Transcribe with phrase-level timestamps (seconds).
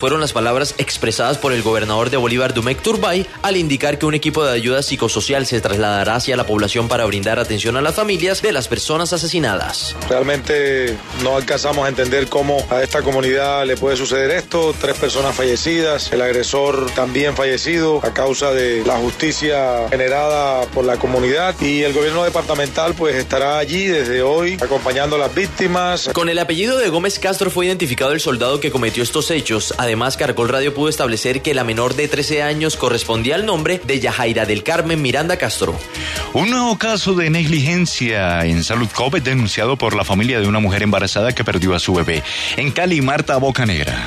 [0.00, 4.14] Fueron las palabras expresadas por el gobernador de Bolívar, Dumec Turbay, al indicar que un
[4.14, 8.40] equipo de ayuda psicosocial se trasladará hacia la población para brindar atención a las familias
[8.40, 9.96] de las personas asesinadas.
[10.08, 14.72] Realmente no alcanzamos a entender cómo a esta comunidad le puede suceder esto.
[14.80, 20.96] Tres personas fallecidas, el agresor también fallecido a causa de la justicia generada por la
[20.98, 26.08] comunidad y el gobierno departamental pues estará allí desde hoy acompañando a las víctimas.
[26.12, 29.74] Con el apellido de Gómez Castro fue identificado el soldado que cometió estos hechos.
[29.88, 33.98] Además, Caracol Radio pudo establecer que la menor de 13 años correspondía al nombre de
[33.98, 35.80] Yajaira del Carmen Miranda Castro.
[36.34, 40.82] Un nuevo caso de negligencia en salud COVID denunciado por la familia de una mujer
[40.82, 42.22] embarazada que perdió a su bebé.
[42.58, 44.06] En Cali, Marta Bocanegra.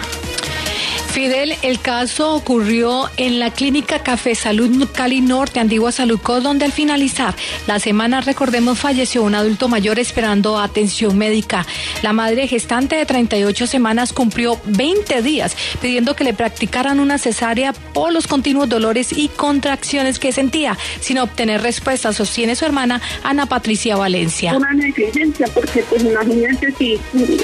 [1.12, 6.72] Fidel, el caso ocurrió en la clínica Café Salud Cali Norte, Antigua Saludco, donde al
[6.72, 7.36] finalizar
[7.68, 11.66] la semana, recordemos, falleció un adulto mayor esperando atención médica.
[12.02, 17.74] La madre gestante de 38 semanas cumplió 20 días pidiendo que le practicaran una cesárea
[17.74, 23.48] por los continuos dolores y contracciones que sentía, sin obtener respuesta, sostiene su hermana Ana
[23.48, 24.56] Patricia Valencia.
[24.56, 26.98] Una negligencia, porque pues imagínense si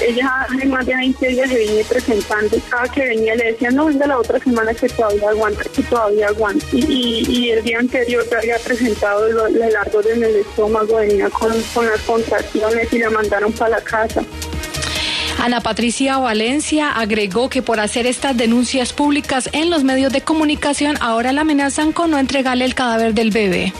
[0.08, 3.86] ella hace más de 20 días se viene presentando, cada que venía le decía, no,
[3.86, 6.66] venga la otra semana que todavía aguanta, que todavía aguanta.
[6.72, 11.50] Y, el día anterior ya había presentado el, el ardor en el estómago, venía con
[11.86, 14.22] las contracciones y la mandaron para la casa.
[15.38, 20.96] Ana Patricia Valencia agregó que por hacer estas denuncias públicas en los medios de comunicación
[21.00, 23.72] ahora la amenazan con no entregarle el cadáver del bebé.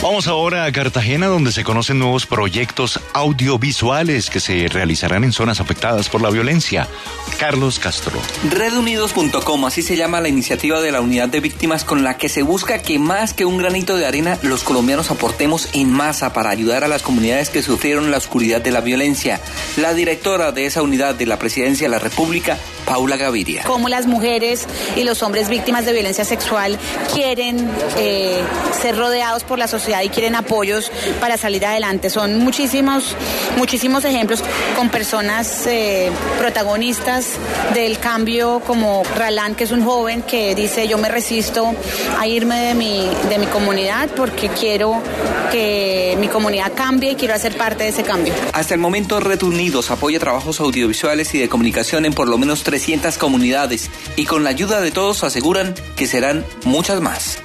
[0.00, 5.58] Vamos ahora a Cartagena, donde se conocen nuevos proyectos audiovisuales que se realizarán en zonas
[5.58, 6.86] afectadas por la violencia.
[7.36, 8.20] Carlos Castro.
[8.48, 12.42] Redunidos.com, así se llama la iniciativa de la unidad de víctimas con la que se
[12.42, 16.84] busca que más que un granito de arena, los colombianos aportemos en masa para ayudar
[16.84, 19.40] a las comunidades que sufrieron la oscuridad de la violencia.
[19.78, 22.56] La directora de esa unidad de la Presidencia de la República,
[22.88, 23.64] Paula Gaviria.
[23.64, 26.78] Como las mujeres y los hombres víctimas de violencia sexual
[27.12, 28.40] quieren eh,
[28.80, 32.08] ser rodeados por la sociedad y quieren apoyos para salir adelante.
[32.08, 33.14] Son muchísimos,
[33.58, 34.42] muchísimos ejemplos
[34.74, 37.32] con personas eh, protagonistas
[37.74, 41.74] del cambio como Ralán, que es un joven que dice yo me resisto
[42.18, 45.02] a irme de mi, de mi comunidad porque quiero
[45.52, 48.32] que mi comunidad cambie y quiero hacer parte de ese cambio.
[48.52, 52.62] Hasta el momento Red Unidos apoya trabajos audiovisuales y de comunicación en por lo menos
[52.78, 57.40] 300 comunidades y con la ayuda de todos aseguran que serán muchas más.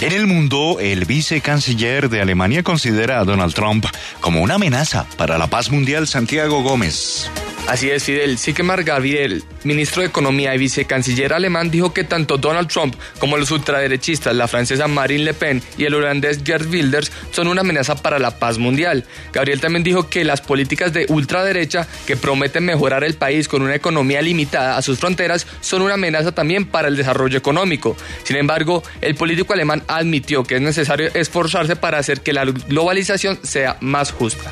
[0.00, 3.86] En el mundo, el vicecanciller de Alemania considera a Donald Trump
[4.18, 7.30] como una amenaza para la paz mundial, Santiago Gómez.
[7.66, 8.36] Así es, Fidel.
[8.36, 13.50] Sigmar Gabriel, ministro de Economía y vicecanciller alemán, dijo que tanto Donald Trump como los
[13.50, 18.18] ultraderechistas, la francesa Marine Le Pen y el holandés Gerd Wilders, son una amenaza para
[18.18, 19.04] la paz mundial.
[19.32, 23.74] Gabriel también dijo que las políticas de ultraderecha, que prometen mejorar el país con una
[23.74, 27.96] economía limitada a sus fronteras, son una amenaza también para el desarrollo económico.
[28.24, 33.38] Sin embargo, el político alemán admitió que es necesario esforzarse para hacer que la globalización
[33.42, 34.50] sea más justa.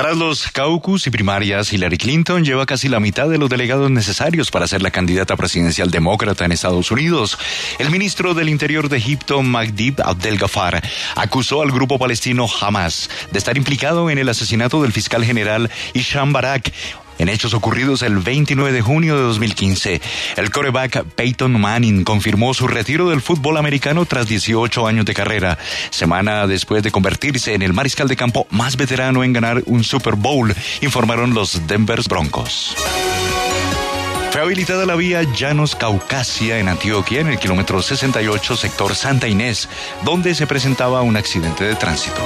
[0.00, 4.50] Tras los caucus y primarias, Hillary Clinton lleva casi la mitad de los delegados necesarios
[4.50, 7.36] para ser la candidata presidencial demócrata en Estados Unidos.
[7.78, 10.82] El ministro del Interior de Egipto, Magdib Abdel Ghaffar,
[11.16, 16.32] acusó al grupo palestino Hamas de estar implicado en el asesinato del fiscal general Isham
[16.32, 16.72] Barak,
[17.20, 20.00] en hechos ocurridos el 29 de junio de 2015.
[20.36, 25.58] El coreback Peyton Manning confirmó su retiro del fútbol americano tras 18 años de carrera,
[25.90, 30.14] semana después de convertirse en el mariscal de campo más veterano en ganar un Super
[30.14, 32.74] Bowl, informaron los Denver Broncos.
[34.30, 39.68] Fue habilitada la vía Llanos Caucasia en Antioquia en el kilómetro 68 sector Santa Inés,
[40.04, 42.22] donde se presentaba un accidente de tránsito.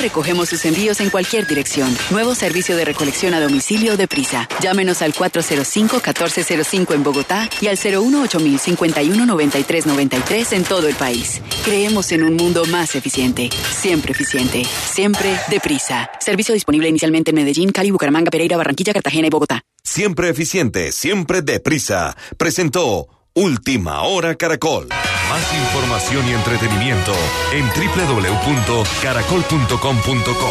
[0.00, 1.94] Recogemos sus envíos en cualquier dirección.
[2.10, 4.48] Nuevo servicio de recolección a domicilio de prisa.
[4.60, 11.42] Llámenos al 405-1405 en Bogotá y al 018-519393 en todo el país.
[11.64, 13.50] Creemos en un mundo más eficiente.
[13.72, 14.64] Siempre eficiente.
[14.64, 16.08] Siempre deprisa.
[16.20, 19.62] Servicio disponible inicialmente en Medellín, Cali, Bucaramanga, Pereira, Barranquilla, Cartagena y Bogotá.
[19.82, 22.16] Siempre eficiente, siempre deprisa.
[22.36, 24.88] Presentó Última Hora Caracol.
[24.88, 27.12] Más información y entretenimiento
[27.52, 30.50] en www.caracol.com.co.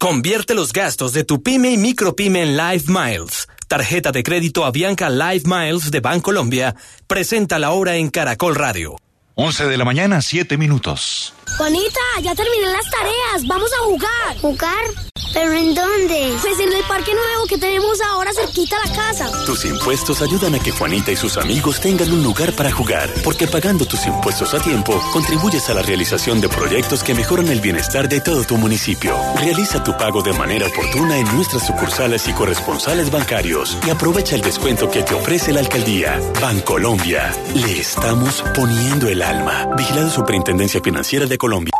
[0.00, 3.46] Convierte los gastos de tu pyme y micropyme en Live Miles.
[3.68, 6.74] Tarjeta de crédito Avianca Live Miles de Bancolombia.
[7.06, 8.96] Presenta la hora en Caracol Radio.
[9.38, 11.34] 11 de la mañana, 7 minutos.
[11.58, 13.46] Juanita, ya terminé las tareas.
[13.46, 14.38] Vamos a jugar.
[14.40, 15.06] ¿Jugar?
[15.34, 16.34] ¿Pero en dónde?
[16.40, 19.30] Pues en el parque nuevo que tenemos ahora cerquita a la casa.
[19.44, 23.46] Tus impuestos ayudan a que Juanita y sus amigos tengan un lugar para jugar, porque
[23.46, 28.08] pagando tus impuestos a tiempo, contribuyes a la realización de proyectos que mejoran el bienestar
[28.08, 29.14] de todo tu municipio.
[29.38, 34.40] Realiza tu pago de manera oportuna en nuestras sucursales y corresponsales bancarios y aprovecha el
[34.40, 36.18] descuento que te ofrece la alcaldía.
[36.40, 37.36] Bancolombia.
[37.54, 39.74] Le estamos poniendo el alma.
[39.76, 41.72] Vigilado Superintendencia Financiera de Colombia.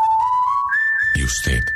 [1.14, 1.75] ¿Y usted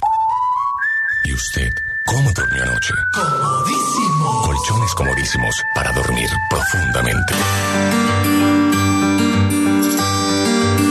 [1.23, 1.73] ¿Y usted
[2.05, 2.93] cómo durmió anoche?
[3.13, 4.41] Comodísimo.
[4.43, 7.33] Colchones comodísimos para dormir profundamente.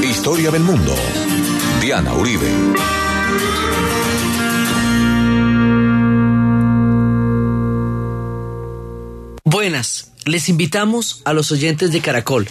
[0.02, 0.94] Historia del mundo.
[1.80, 2.50] Diana Uribe.
[9.44, 10.09] Buenas.
[10.26, 12.46] Les invitamos a los oyentes de Caracol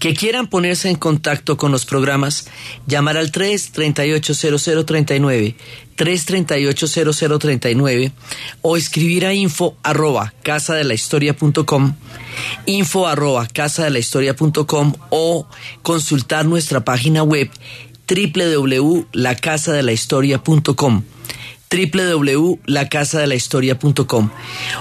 [0.00, 2.48] que quieran ponerse en contacto con los programas,
[2.86, 5.54] llamar al 338-0039,
[5.96, 8.10] 338-0039
[8.60, 11.94] o escribir a info arroba casa de la historia.com,
[12.66, 15.46] info arroba casa de la historia.com o
[15.82, 17.48] consultar nuestra página web
[18.08, 21.04] www.lacasadelahistoria.com
[21.72, 24.30] www.lacasadelahistoria.com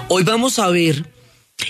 [0.09, 1.20] Hoy vamos a ver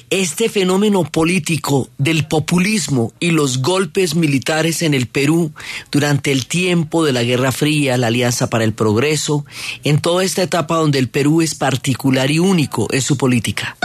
[0.09, 5.51] este fenómeno político del populismo y los golpes militares en el Perú
[5.91, 9.45] durante el tiempo de la Guerra Fría, la Alianza para el Progreso,
[9.83, 13.77] en toda esta etapa donde el Perú es particular y único en su política.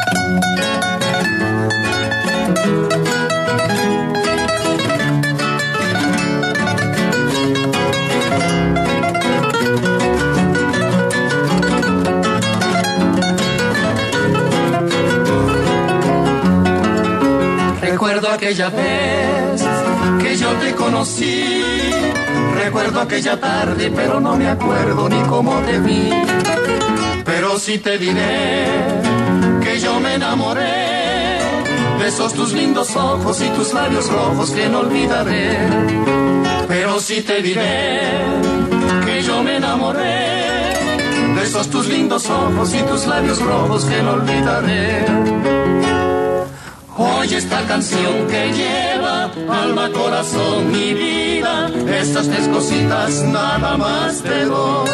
[18.36, 19.64] Aquella vez
[20.22, 21.62] que yo te conocí.
[22.54, 26.10] Recuerdo aquella tarde, pero no me acuerdo ni cómo te vi.
[27.24, 28.66] Pero sí te diré
[29.62, 31.40] que yo me enamoré
[31.98, 35.56] de esos tus lindos ojos y tus labios rojos que no olvidaré.
[36.68, 38.00] Pero sí te diré
[39.06, 40.76] que yo me enamoré
[41.36, 45.95] de esos tus lindos ojos y tus labios rojos que no olvidaré.
[46.98, 51.70] Oye esta canción que lleva alma, corazón y vida.
[52.00, 54.88] Estas tres cositas nada más te doy.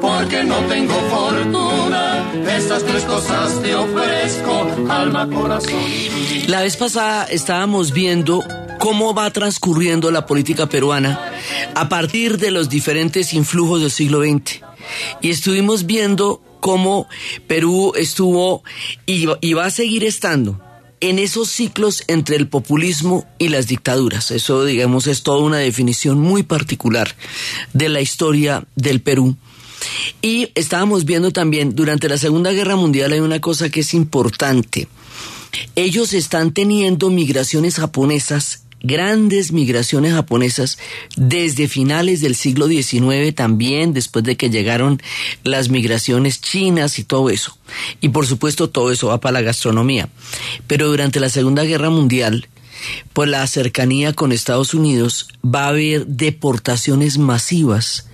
[0.00, 5.80] Porque no tengo fortuna, estas tres cosas te ofrezco, alma, corazón.
[6.48, 8.44] La vez pasada estábamos viendo
[8.78, 11.18] cómo va transcurriendo la política peruana
[11.74, 14.60] a partir de los diferentes influjos del siglo XX.
[15.22, 17.08] Y estuvimos viendo cómo
[17.46, 18.62] Perú estuvo
[19.06, 20.60] y, va a seguir estando
[21.00, 24.30] en esos ciclos entre el populismo y las dictaduras.
[24.30, 27.14] Eso, digamos, es toda una definición muy particular
[27.72, 29.36] de la historia del Perú.
[30.22, 34.88] Y estábamos viendo también, durante la Segunda Guerra Mundial hay una cosa que es importante.
[35.74, 40.78] Ellos están teniendo migraciones japonesas grandes migraciones japonesas
[41.16, 45.02] desde finales del siglo XIX también, después de que llegaron
[45.44, 47.56] las migraciones chinas y todo eso.
[48.00, 50.08] Y por supuesto todo eso va para la gastronomía.
[50.66, 52.48] Pero durante la Segunda Guerra Mundial,
[53.12, 58.08] por la cercanía con Estados Unidos, va a haber deportaciones masivas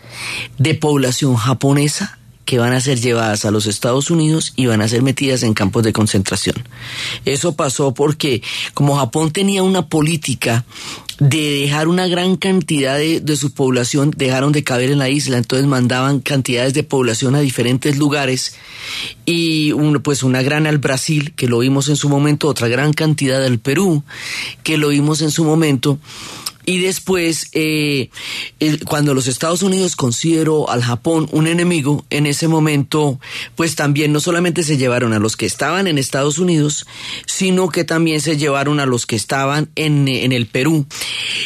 [0.59, 4.89] de población japonesa que van a ser llevadas a los Estados Unidos y van a
[4.89, 6.57] ser metidas en campos de concentración.
[7.25, 8.43] Eso pasó porque
[8.75, 10.65] como Japón tenía una política
[11.19, 15.39] de dejar una gran cantidad de, de, su población, dejaron de caber en la isla,
[15.39, 18.55] entonces mandaban cantidades de población a diferentes lugares
[19.25, 19.73] y
[20.03, 23.59] pues una gran al Brasil, que lo vimos en su momento, otra gran cantidad al
[23.59, 24.03] Perú,
[24.63, 25.99] que lo vimos en su momento,
[26.64, 28.11] y después, eh,
[28.61, 33.19] el, cuando los Estados Unidos consideró al Japón un enemigo, en ese momento,
[33.57, 36.87] pues también no solamente se llevaron a los que estaban en Estados Unidos,
[37.26, 40.87] sino que también se llevaron a los que estaban en, en el Perú.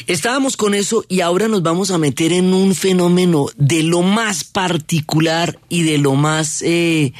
[0.06, 4.44] Estábamos con eso y ahora nos vamos a meter en un fenómeno de lo más
[4.44, 7.12] particular y de lo más eh,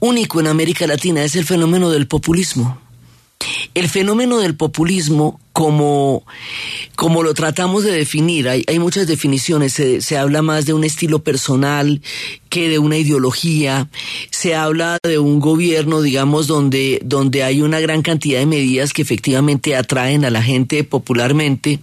[0.00, 2.78] único en América Latina, es el fenómeno del populismo.
[3.74, 6.24] El fenómeno del populismo como,
[6.96, 8.48] como lo tratamos de definir.
[8.48, 9.72] Hay, hay muchas definiciones.
[9.72, 12.02] Se, se, habla más de un estilo personal
[12.50, 13.88] que de una ideología.
[14.30, 19.02] Se habla de un gobierno, digamos, donde, donde hay una gran cantidad de medidas que
[19.02, 21.78] efectivamente atraen a la gente popularmente.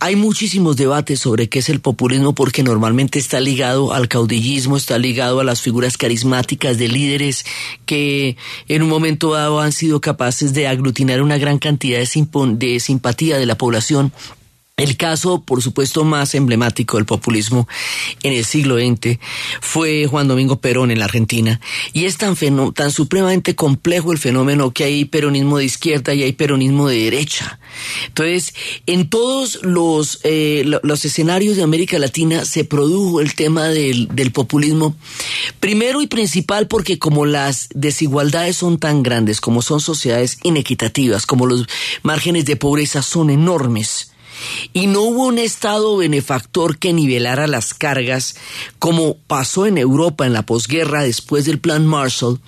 [0.00, 4.98] Hay muchísimos debates sobre qué es el populismo porque normalmente está ligado al caudillismo, está
[4.98, 7.46] ligado a las figuras carismáticas de líderes
[7.86, 12.80] que en un momento dado han sido capaces de aglutinar una gran cantidad de, de
[13.04, 14.12] simpatía de la población.
[14.76, 17.68] El caso, por supuesto, más emblemático del populismo
[18.24, 19.20] en el siglo XX
[19.60, 21.60] fue Juan Domingo Perón en la Argentina.
[21.92, 22.34] Y es tan,
[22.72, 27.60] tan supremamente complejo el fenómeno que hay peronismo de izquierda y hay peronismo de derecha.
[28.08, 28.52] Entonces,
[28.86, 34.32] en todos los, eh, los escenarios de América Latina se produjo el tema del, del
[34.32, 34.96] populismo.
[35.60, 41.46] Primero y principal porque como las desigualdades son tan grandes, como son sociedades inequitativas, como
[41.46, 41.68] los
[42.02, 44.10] márgenes de pobreza son enormes,
[44.72, 48.36] y no hubo un Estado benefactor que nivelara las cargas
[48.78, 52.40] como pasó en Europa en la posguerra después del Plan Marshall.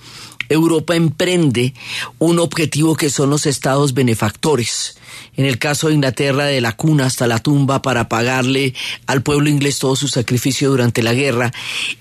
[0.49, 1.73] Europa emprende
[2.19, 4.97] un objetivo que son los estados benefactores.
[5.35, 8.73] En el caso de Inglaterra, de la cuna hasta la tumba para pagarle
[9.07, 11.51] al pueblo inglés todo su sacrificio durante la guerra.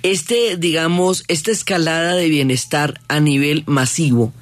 [0.03, 4.33] Este, digamos, esta escalada de bienestar a nivel masivo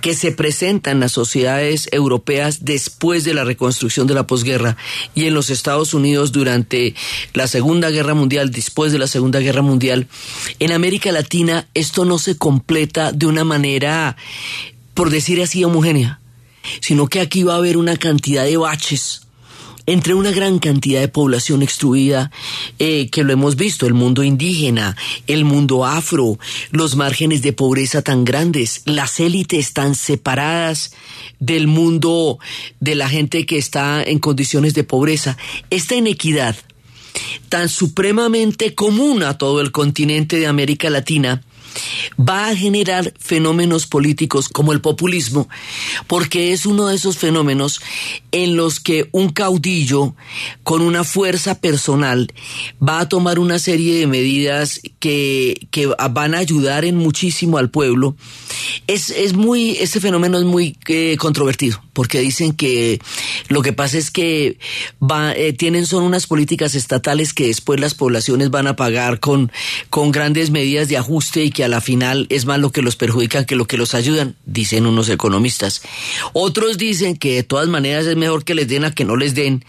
[0.00, 4.76] que se presenta en las sociedades europeas después de la reconstrucción de la posguerra
[5.14, 6.94] y en los Estados Unidos durante
[7.34, 10.06] la Segunda Guerra Mundial, después de la Segunda Guerra Mundial,
[10.58, 14.16] en América Latina esto no se completa de una manera,
[14.94, 16.20] por decir así, homogénea,
[16.80, 19.27] sino que aquí va a haber una cantidad de baches
[19.88, 22.30] entre una gran cantidad de población extruida
[22.78, 26.38] eh, que lo hemos visto, el mundo indígena, el mundo afro,
[26.70, 30.92] los márgenes de pobreza tan grandes, las élites tan separadas
[31.38, 32.38] del mundo
[32.80, 35.38] de la gente que está en condiciones de pobreza.
[35.70, 36.54] Esta inequidad
[37.48, 41.42] tan supremamente común a todo el continente de América Latina,
[42.18, 45.48] va a generar fenómenos políticos como el populismo,
[46.06, 47.80] porque es uno de esos fenómenos
[48.32, 50.14] en los que un caudillo
[50.62, 52.32] con una fuerza personal
[52.86, 57.70] va a tomar una serie de medidas que, que van a ayudar en muchísimo al
[57.70, 58.16] pueblo.
[58.86, 63.00] Es, es muy, este fenómeno es muy eh, controvertido, porque dicen que
[63.48, 64.58] lo que pasa es que
[65.02, 69.52] va, eh, tienen son unas políticas estatales que después las poblaciones van a pagar con,
[69.90, 72.96] con grandes medidas de ajuste y que a la final es más lo que los
[72.96, 75.82] perjudican que lo que los ayudan, dicen unos economistas.
[76.32, 79.34] Otros dicen que de todas maneras es mejor que les den a que no les
[79.34, 79.64] den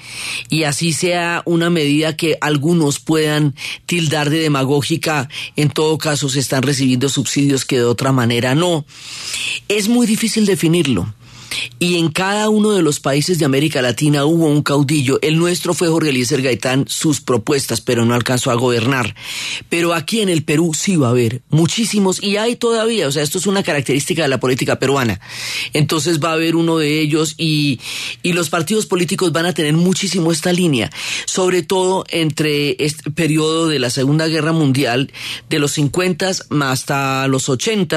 [0.49, 3.55] y así sea una medida que algunos puedan
[3.85, 5.18] tildar de demagógica,
[5.55, 8.85] en todo caso se están recibiendo subsidios que de otra manera no.
[9.67, 11.13] Es muy difícil definirlo
[11.79, 15.19] y en cada uno de los países de América Latina hubo un caudillo.
[15.21, 19.15] El nuestro fue Jorge Eliezer Gaitán, sus propuestas, pero no alcanzó a gobernar.
[19.69, 23.23] Pero aquí en el Perú sí va a haber muchísimos, y hay todavía, o sea,
[23.23, 25.19] esto es una característica de la política peruana.
[25.73, 27.79] Entonces va a haber uno de ellos y,
[28.23, 30.89] y los partidos políticos van a tener muchísimo esta línea,
[31.25, 35.11] sobre todo entre este periodo de la Segunda Guerra Mundial,
[35.49, 37.89] de los 50 hasta los 80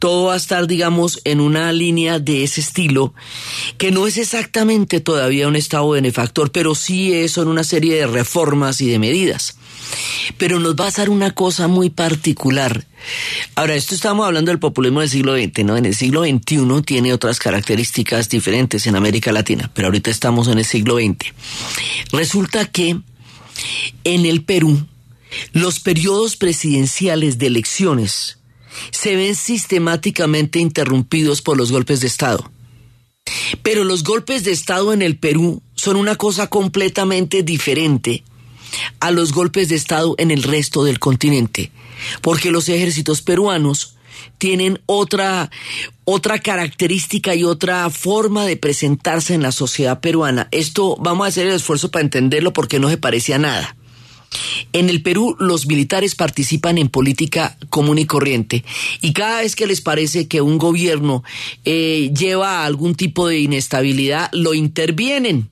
[0.00, 3.12] todo va a estar, digamos, en una línea de ese estilo,
[3.76, 8.80] que no es exactamente todavía un Estado benefactor, pero sí son una serie de reformas
[8.80, 9.58] y de medidas.
[10.38, 12.86] Pero nos va a hacer una cosa muy particular.
[13.56, 15.76] Ahora, esto estamos hablando del populismo del siglo XX, ¿no?
[15.76, 20.58] En el siglo XXI tiene otras características diferentes en América Latina, pero ahorita estamos en
[20.58, 21.34] el siglo XX.
[22.10, 22.98] Resulta que
[24.04, 24.86] en el Perú,
[25.52, 28.39] los periodos presidenciales de elecciones
[28.90, 32.50] se ven sistemáticamente interrumpidos por los golpes de Estado.
[33.62, 38.24] Pero los golpes de Estado en el Perú son una cosa completamente diferente
[39.00, 41.70] a los golpes de Estado en el resto del continente,
[42.22, 43.96] porque los ejércitos peruanos
[44.38, 45.50] tienen otra,
[46.04, 50.48] otra característica y otra forma de presentarse en la sociedad peruana.
[50.50, 53.76] Esto vamos a hacer el esfuerzo para entenderlo porque no se parecía a nada.
[54.72, 58.64] En el Perú los militares participan en política común y corriente.
[59.00, 61.24] Y cada vez que les parece que un gobierno
[61.64, 65.50] eh, lleva algún tipo de inestabilidad, lo intervienen.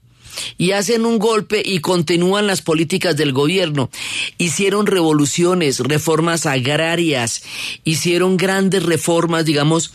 [0.57, 3.91] Y hacen un golpe y continúan las políticas del gobierno.
[4.39, 7.43] Hicieron revoluciones, reformas agrarias,
[7.83, 9.93] hicieron grandes reformas, digamos,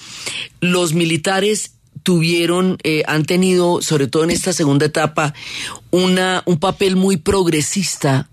[0.60, 5.34] los militares tuvieron, eh, han tenido, sobre todo en esta segunda etapa,
[5.92, 8.30] una, un papel muy progresista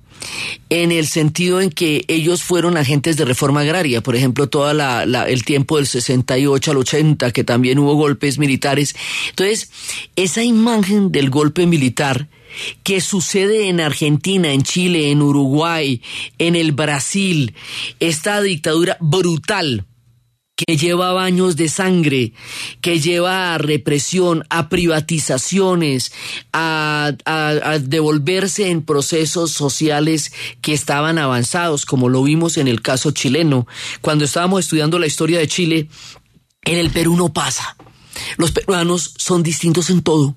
[0.69, 5.45] en el sentido en que ellos fueron agentes de reforma agraria, por ejemplo, todo el
[5.45, 8.95] tiempo del 68 al 80, que también hubo golpes militares.
[9.31, 9.71] Entonces,
[10.17, 12.29] esa imagen del golpe militar
[12.83, 16.03] que sucede en Argentina, en Chile, en Uruguay,
[16.39, 17.55] en el Brasil,
[18.01, 19.87] esta dictadura brutal,
[20.67, 22.35] que lleva baños de sangre,
[22.83, 26.13] que lleva a represión, a privatizaciones,
[26.53, 33.11] a, a, devolverse en procesos sociales que estaban avanzados, como lo vimos en el caso
[33.13, 33.67] chileno.
[34.03, 35.89] Cuando estábamos estudiando la historia de Chile,
[36.65, 37.77] en el Perú no pasa.
[38.37, 40.37] Los peruanos son distintos en todo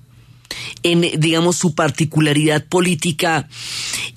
[0.82, 3.48] en, digamos, su particularidad política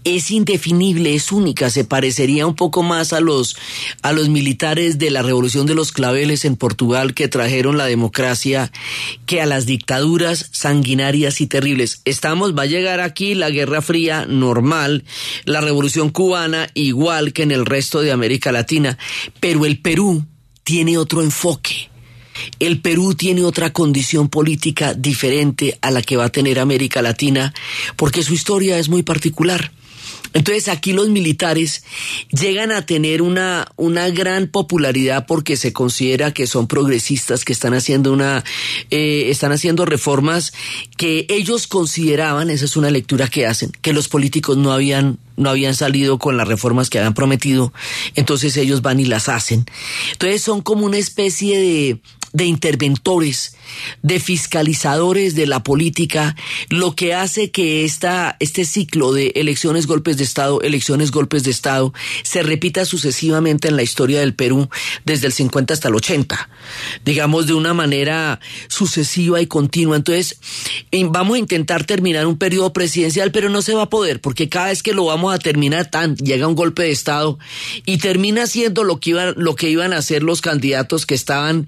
[0.04, 3.58] es indefinible, es única, se parecería un poco más a los,
[4.02, 8.72] a los militares de la Revolución de los Claveles en Portugal que trajeron la democracia
[9.26, 12.02] que a las dictaduras sanguinarias y terribles.
[12.06, 15.04] Estamos, va a llegar aquí la Guerra Fría normal,
[15.46, 18.98] la Revolución Cubana igual que en el resto de América Latina,
[19.40, 20.26] pero el Perú
[20.64, 21.90] tiene otro enfoque
[22.60, 27.54] el Perú tiene otra condición política diferente a la que va a tener América Latina
[27.96, 29.72] porque su historia es muy particular.
[30.34, 31.84] Entonces aquí los militares
[32.30, 37.74] llegan a tener una, una gran popularidad porque se considera que son progresistas, que están
[37.74, 38.44] haciendo una,
[38.90, 40.54] eh, están haciendo reformas
[40.98, 45.50] que ellos consideraban, esa es una lectura que hacen, que los políticos no habían, no
[45.50, 47.74] habían salido con las reformas que habían prometido,
[48.16, 49.66] entonces ellos van y las hacen.
[50.12, 52.00] Entonces son como una especie de,
[52.38, 53.56] de interventores,
[54.04, 56.36] de fiscalizadores de la política,
[56.70, 61.50] lo que hace que esta, este ciclo de elecciones, golpes de Estado, elecciones, golpes de
[61.50, 64.70] Estado, se repita sucesivamente en la historia del Perú
[65.04, 66.48] desde el 50 hasta el 80,
[67.04, 69.96] digamos de una manera sucesiva y continua.
[69.96, 70.38] Entonces,
[71.10, 74.68] vamos a intentar terminar un periodo presidencial, pero no se va a poder, porque cada
[74.68, 77.40] vez que lo vamos a terminar, tan, llega un golpe de Estado
[77.84, 81.68] y termina siendo lo que, iban, lo que iban a hacer los candidatos que estaban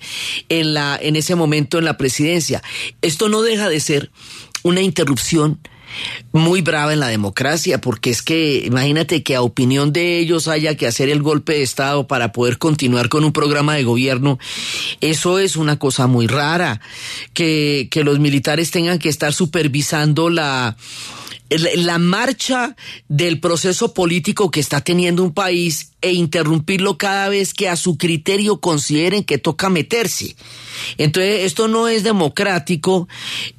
[0.60, 2.62] en, la, en ese momento en la presidencia.
[3.02, 4.12] Esto no deja de ser
[4.64, 5.60] una interrupción
[6.32, 10.76] muy brava en la democracia, porque es que imagínate que a opinión de ellos haya
[10.76, 14.38] que hacer el golpe de Estado para poder continuar con un programa de gobierno,
[15.02, 16.82] eso es una cosa muy rara,
[17.34, 20.78] que, que los militares tengan que estar supervisando la,
[21.50, 22.76] la marcha
[23.08, 27.98] del proceso político que está teniendo un país e interrumpirlo cada vez que a su
[27.98, 30.36] criterio consideren que toca meterse.
[30.98, 33.08] Entonces, esto no es democrático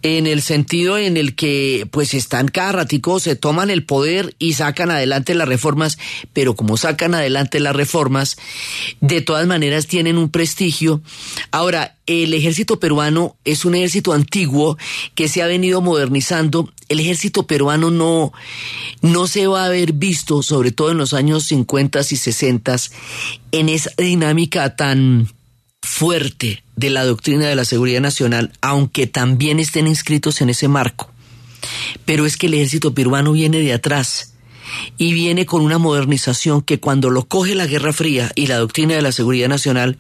[0.03, 4.55] en el sentido en el que pues están cada ratico, se toman el poder y
[4.55, 5.99] sacan adelante las reformas,
[6.33, 8.37] pero como sacan adelante las reformas,
[9.01, 11.01] de todas maneras tienen un prestigio.
[11.51, 14.77] Ahora, el ejército peruano es un ejército antiguo
[15.15, 16.73] que se ha venido modernizando.
[16.89, 18.33] El ejército peruano no,
[19.01, 22.77] no se va a haber visto, sobre todo en los años 50 y 60,
[23.53, 25.29] en esa dinámica tan
[25.83, 31.11] fuerte de la doctrina de la seguridad nacional, aunque también estén inscritos en ese marco.
[32.05, 34.35] Pero es que el ejército peruano viene de atrás
[34.97, 38.95] y viene con una modernización que cuando lo coge la Guerra Fría y la doctrina
[38.95, 39.99] de la seguridad nacional,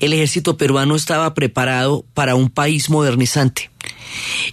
[0.00, 3.70] el ejército peruano estaba preparado para un país modernizante.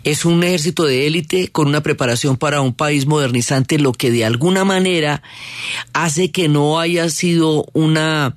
[0.04, 4.26] Es un ejército de élite con una preparación para un país modernizante, lo que de
[4.26, 5.22] alguna manera
[5.94, 8.36] hace que no haya sido una,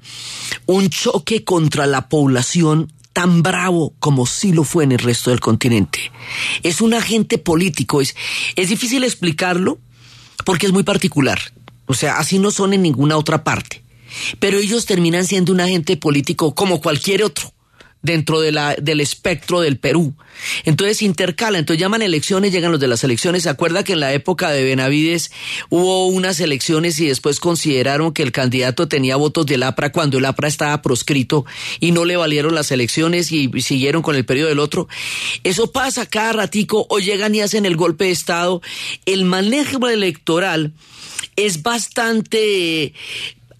[0.66, 5.40] un choque contra la población tan bravo como sí lo fue en el resto del
[5.40, 6.12] continente.
[6.62, 8.14] Es un agente político, es,
[8.56, 9.78] es difícil explicarlo
[10.44, 11.40] porque es muy particular.
[11.86, 13.82] O sea, así no son en ninguna otra parte.
[14.38, 17.52] Pero ellos terminan siendo un agente político como cualquier otro
[18.02, 20.14] dentro de la, del espectro del Perú.
[20.64, 23.42] Entonces intercala, entonces llaman elecciones, llegan los de las elecciones.
[23.42, 25.30] ¿Se acuerda que en la época de Benavides
[25.68, 30.24] hubo unas elecciones y después consideraron que el candidato tenía votos del APRA cuando el
[30.24, 31.44] APRA estaba proscrito
[31.78, 34.88] y no le valieron las elecciones y siguieron con el periodo del otro?
[35.44, 38.62] Eso pasa cada ratico o llegan y hacen el golpe de Estado.
[39.04, 40.72] El manejo electoral
[41.36, 42.94] es bastante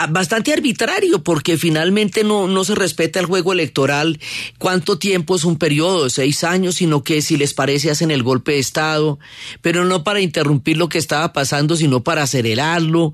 [0.08, 4.18] bastante arbitrario porque finalmente no, no se respeta el juego electoral,
[4.58, 8.52] cuánto tiempo es un periodo seis años, sino que si les parece hacen el golpe
[8.52, 9.18] de Estado,
[9.62, 13.12] pero no para interrumpir lo que estaba pasando, sino para acelerarlo.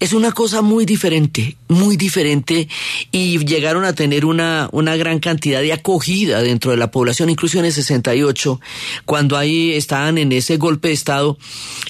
[0.00, 2.68] Es una cosa muy diferente, muy diferente
[3.10, 7.58] y llegaron a tener una, una gran cantidad de acogida dentro de la población, incluso
[7.58, 8.60] en el 68,
[9.04, 11.38] cuando ahí estaban en ese golpe de Estado.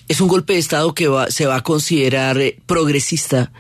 [0.09, 3.53] Es un golpe de Estado que va, se va a considerar eh, progresista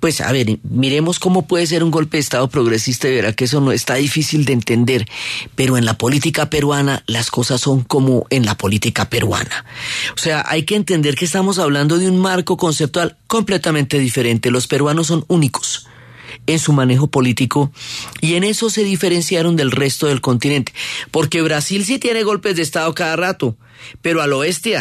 [0.00, 3.44] pues a ver, miremos cómo puede ser un golpe de Estado progresista y verá que
[3.44, 5.06] eso no está difícil de entender,
[5.54, 9.64] pero en la política peruana las cosas son como en la política peruana.
[10.14, 14.50] O sea, hay que entender que estamos hablando de un marco conceptual completamente diferente.
[14.50, 15.86] Los peruanos son únicos
[16.46, 17.72] en su manejo político
[18.20, 20.72] y en eso se diferenciaron del resto del continente,
[21.10, 23.56] porque Brasil sí tiene golpes de Estado cada rato,
[24.02, 24.76] pero al oeste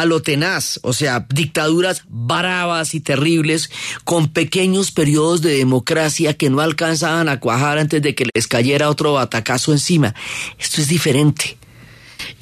[0.00, 3.70] a lo tenaz, o sea, dictaduras bravas y terribles,
[4.04, 8.88] con pequeños periodos de democracia que no alcanzaban a cuajar antes de que les cayera
[8.88, 10.14] otro batacazo encima.
[10.58, 11.58] Esto es diferente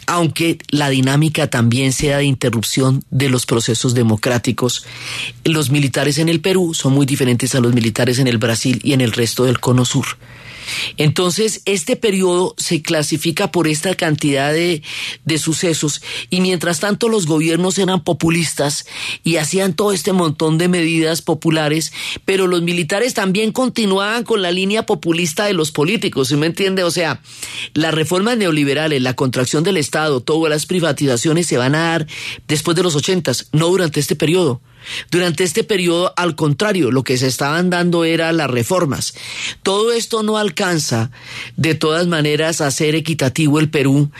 [0.06, 4.86] aunque la dinámica también sea de interrupción de los procesos democráticos.
[5.44, 8.94] Los militares en el Perú son muy diferentes a los militares en el Brasil y
[8.94, 10.06] en el resto del cono sur.
[10.96, 14.82] Entonces, este periodo se clasifica por esta cantidad de,
[15.24, 18.86] de, sucesos y mientras tanto los gobiernos eran populistas
[19.22, 21.92] y hacían todo este montón de medidas populares,
[22.24, 26.82] pero los militares también continuaban con la línea populista de los políticos, ¿sí me entiende?
[26.84, 27.20] O sea,
[27.74, 32.06] las reformas neoliberales, la contracción del Estado, todas las privatizaciones se van a dar
[32.46, 34.60] después de los ochentas, no durante este periodo.
[35.10, 39.14] Durante este periodo, al contrario, lo que se estaban dando era las reformas.
[39.62, 40.57] Todo esto no alcanza,
[41.56, 44.10] de todas maneras, a ser equitativo el Perú,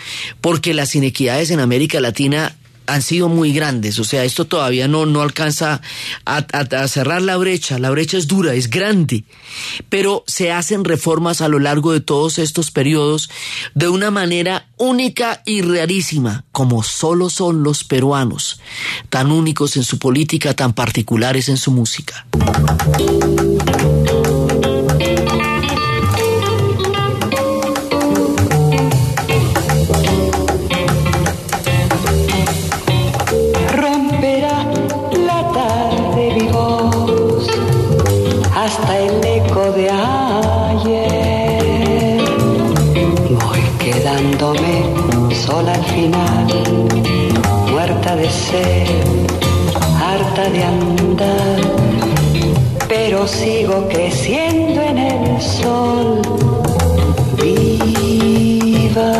[0.40, 2.54] porque las inequidades en América Latina
[2.88, 3.98] han sido muy grandes.
[3.98, 5.80] O sea, esto todavía no, no alcanza
[6.24, 7.78] a, cerrar la brecha.
[7.78, 9.24] La brecha es dura, es grande.
[9.88, 13.30] Pero se hacen reformas a lo largo de todos estos periodos
[13.74, 18.60] de una manera única y rarísima, como solo son los peruanos,
[19.10, 22.26] tan únicos en su política, tan particulares en su música.
[50.00, 51.60] Harta de andar,
[52.88, 56.22] pero sigo creciendo en el sol.
[57.36, 59.12] Viva.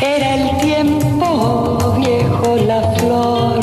[0.00, 3.58] Era el tiempo viejo, la flor,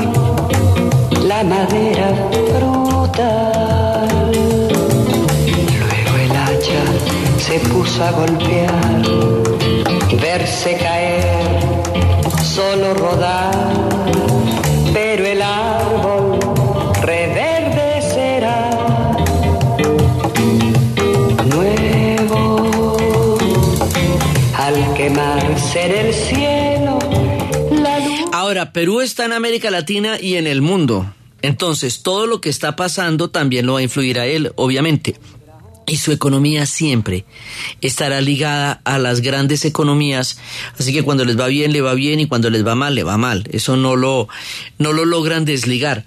[1.23, 3.31] la madera fruta.
[5.79, 6.83] Luego el hacha
[7.39, 8.54] se puso a golpear,
[28.75, 31.09] Perú está en América Latina y en el mundo.
[31.41, 35.15] Entonces, todo lo que está pasando también lo va a influir a él, obviamente
[35.87, 37.25] y su economía siempre
[37.79, 40.39] estará ligada a las grandes economías,
[40.79, 43.03] así que cuando les va bien le va bien y cuando les va mal le
[43.03, 43.47] va mal.
[43.51, 44.27] Eso no lo
[44.77, 46.05] no lo logran desligar.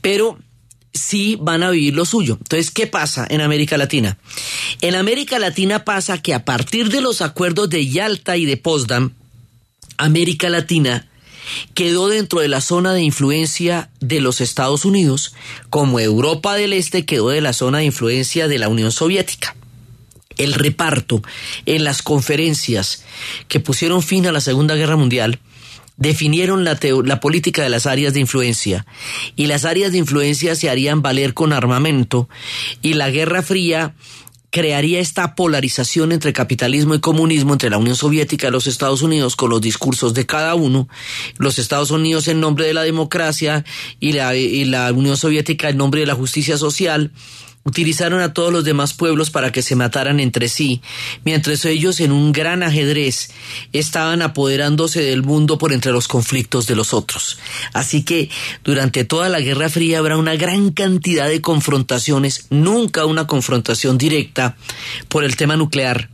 [0.00, 0.38] Pero
[0.94, 2.38] sí van a vivir lo suyo.
[2.40, 4.16] Entonces, ¿qué pasa en América Latina?
[4.80, 9.12] En América Latina pasa que a partir de los acuerdos de Yalta y de Potsdam,
[9.98, 11.09] América Latina
[11.74, 15.34] quedó dentro de la zona de influencia de los Estados Unidos,
[15.68, 19.56] como Europa del Este quedó de la zona de influencia de la Unión Soviética.
[20.36, 21.22] El reparto
[21.66, 23.04] en las conferencias
[23.48, 25.38] que pusieron fin a la Segunda Guerra Mundial
[25.96, 28.86] definieron la, la, política de las áreas de influencia
[29.36, 32.28] y las áreas de influencia se harían valer con armamento
[32.80, 33.94] y la Guerra Fría
[34.50, 39.36] crearía esta polarización entre capitalismo y comunismo entre la Unión Soviética y los Estados Unidos
[39.36, 40.88] con los discursos de cada uno,
[41.38, 43.64] los Estados Unidos en nombre de la democracia
[44.00, 47.12] y la, y la Unión Soviética en nombre de la justicia social,
[47.70, 50.82] utilizaron a todos los demás pueblos para que se mataran entre sí,
[51.24, 53.30] mientras ellos en un gran ajedrez
[53.72, 57.38] estaban apoderándose del mundo por entre los conflictos de los otros.
[57.72, 58.28] Así que
[58.64, 64.56] durante toda la Guerra Fría habrá una gran cantidad de confrontaciones, nunca una confrontación directa
[65.08, 66.10] por el tema nuclear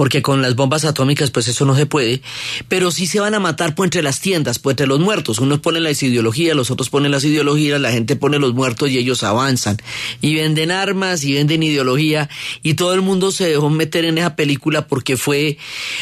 [0.00, 2.22] porque con las bombas atómicas pues eso no se puede,
[2.68, 5.40] pero sí se van a matar pues entre las tiendas, pues entre los muertos.
[5.40, 8.96] Unos ponen las ideologías, los otros ponen las ideologías, la gente pone los muertos y
[8.96, 9.76] ellos avanzan.
[10.22, 12.30] Y venden armas y venden ideología
[12.62, 15.58] y todo el mundo se dejó meter en esa película porque fue,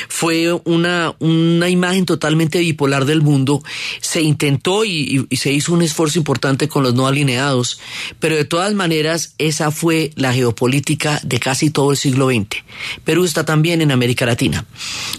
[0.08, 3.64] fue una, una imagen totalmente bipolar del mundo.
[4.00, 7.80] Se intentó y, y se hizo un esfuerzo importante con los no alineados,
[8.20, 12.62] pero de todas maneras esa fue la geopolítica de casi todo el siglo XX.
[13.02, 14.64] Perú está también en América Latina.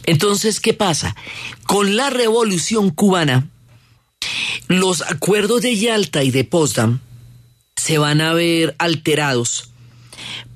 [0.05, 1.15] Entonces, ¿qué pasa?
[1.65, 3.47] Con la revolución cubana,
[4.67, 6.99] los acuerdos de Yalta y de Potsdam
[7.75, 9.69] se van a ver alterados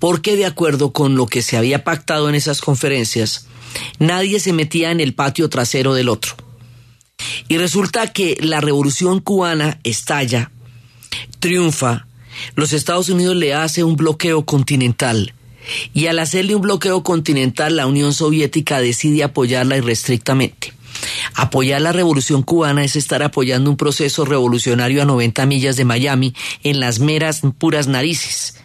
[0.03, 3.47] porque de acuerdo con lo que se había pactado en esas conferencias,
[3.99, 6.35] nadie se metía en el patio trasero del otro.
[7.47, 10.51] Y resulta que la revolución cubana estalla,
[11.39, 12.07] triunfa,
[12.55, 15.33] los Estados Unidos le hace un bloqueo continental
[15.93, 20.73] y al hacerle un bloqueo continental la Unión Soviética decide apoyarla irrestrictamente.
[21.35, 26.33] Apoyar la revolución cubana es estar apoyando un proceso revolucionario a 90 millas de Miami
[26.63, 28.55] en las meras puras narices.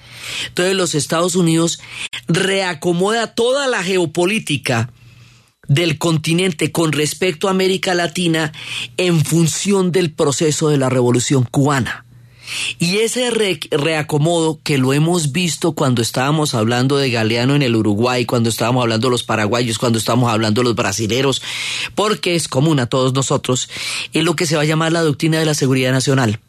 [0.48, 1.80] Entonces los Estados Unidos
[2.28, 4.90] reacomoda toda la geopolítica
[5.68, 8.52] del continente con respecto a América Latina
[8.96, 12.06] en función del proceso de la revolución cubana.
[12.78, 18.24] Y ese reacomodo que lo hemos visto cuando estábamos hablando de Galeano en el Uruguay,
[18.24, 21.42] cuando estábamos hablando de los paraguayos, cuando estábamos hablando de los brasileros,
[21.94, 23.68] porque es común a todos nosotros,
[24.12, 26.40] es lo que se va a llamar la doctrina de la seguridad nacional.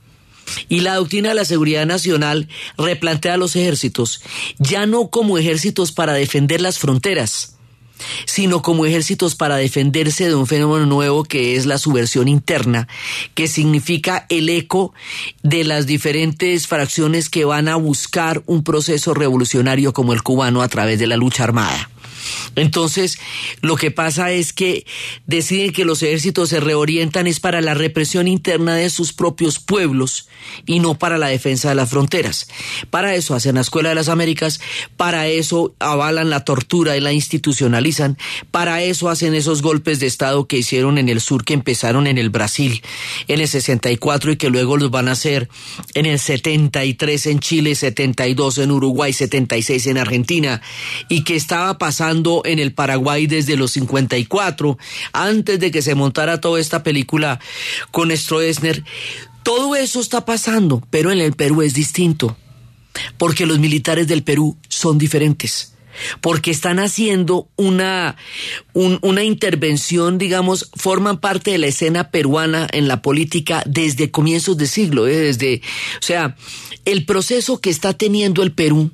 [0.68, 4.22] Y la doctrina de la seguridad nacional replantea a los ejércitos
[4.58, 7.59] ya no como ejércitos para defender las fronteras,
[8.26, 12.88] sino como ejércitos para defenderse de un fenómeno nuevo que es la subversión interna,
[13.34, 14.94] que significa el eco
[15.44, 20.68] de las diferentes fracciones que van a buscar un proceso revolucionario como el cubano a
[20.68, 21.90] través de la lucha armada.
[22.56, 23.20] Entonces,
[23.62, 24.86] lo que pasa es que
[25.26, 30.28] deciden que los ejércitos se reorientan es para la represión interna de sus propios pueblos
[30.66, 32.48] y no para la defensa de las fronteras.
[32.90, 34.60] Para eso hacen la Escuela de las Américas,
[34.98, 38.18] para eso avalan la tortura y la institucionalizan,
[38.52, 42.18] para eso hacen esos golpes de Estado que hicieron en el sur, que empezaron en
[42.18, 42.82] el Brasil
[43.28, 45.50] en el 64 y que luego los van a hacer
[45.94, 50.62] en el 73 en Chile, 72 en Uruguay, 76 en Argentina
[51.08, 54.78] y que estaba pasando en el Paraguay desde los 54,
[55.14, 57.40] antes de que se montara toda esta película
[57.92, 58.84] con Stroessner.
[59.44, 62.38] Todo eso está pasando, pero en el Perú es distinto,
[63.18, 65.74] porque los militares del Perú son diferentes
[66.22, 68.16] porque están haciendo una,
[68.74, 74.68] una intervención, digamos, forman parte de la escena peruana en la política desde comienzos de
[74.68, 75.18] siglo, ¿eh?
[75.18, 75.62] desde,
[76.00, 76.36] o sea,
[76.86, 78.92] el proceso que está teniendo el Perú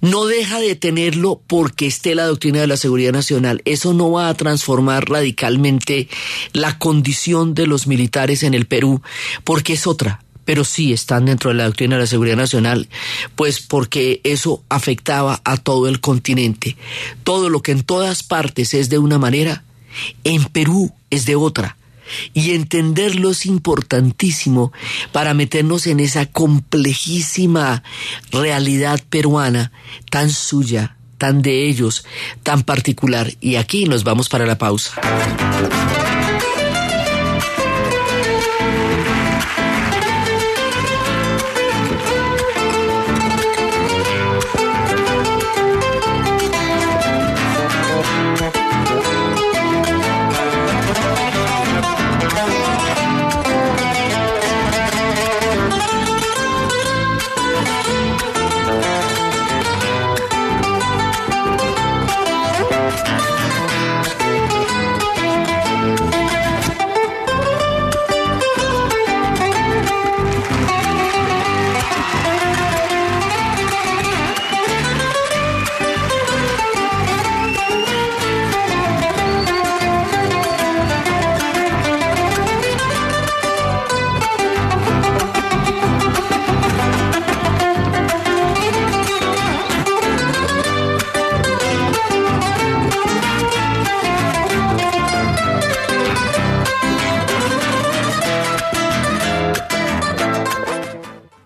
[0.00, 3.62] no deja de tenerlo porque esté la doctrina de la seguridad nacional.
[3.64, 6.08] Eso no va a transformar radicalmente
[6.52, 9.02] la condición de los militares en el Perú,
[9.44, 10.24] porque es otra.
[10.44, 12.88] Pero sí están dentro de la doctrina de la seguridad nacional,
[13.36, 16.76] pues porque eso afectaba a todo el continente.
[17.22, 19.62] Todo lo que en todas partes es de una manera,
[20.24, 21.76] en Perú es de otra
[22.32, 24.72] y entenderlo es importantísimo
[25.12, 27.82] para meternos en esa complejísima
[28.30, 29.72] realidad peruana
[30.10, 32.04] tan suya, tan de ellos,
[32.42, 33.32] tan particular.
[33.40, 34.94] Y aquí nos vamos para la pausa.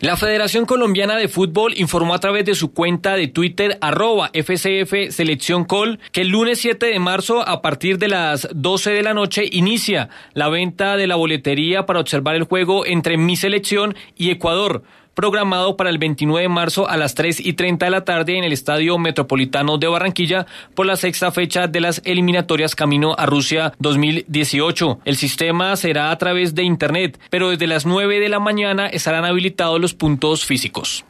[0.00, 5.10] La Federación Colombiana de Fútbol informó a través de su cuenta de Twitter arroba FCF
[5.10, 9.14] Selección Col que el lunes 7 de marzo a partir de las 12 de la
[9.14, 14.30] noche inicia la venta de la boletería para observar el juego entre mi selección y
[14.30, 14.82] Ecuador
[15.14, 18.44] programado para el 29 de marzo a las 3 y 30 de la tarde en
[18.44, 23.72] el Estadio Metropolitano de Barranquilla por la sexta fecha de las eliminatorias camino a Rusia
[23.78, 25.00] 2018.
[25.04, 29.24] El sistema será a través de Internet, pero desde las 9 de la mañana estarán
[29.24, 31.04] habilitados los puntos físicos.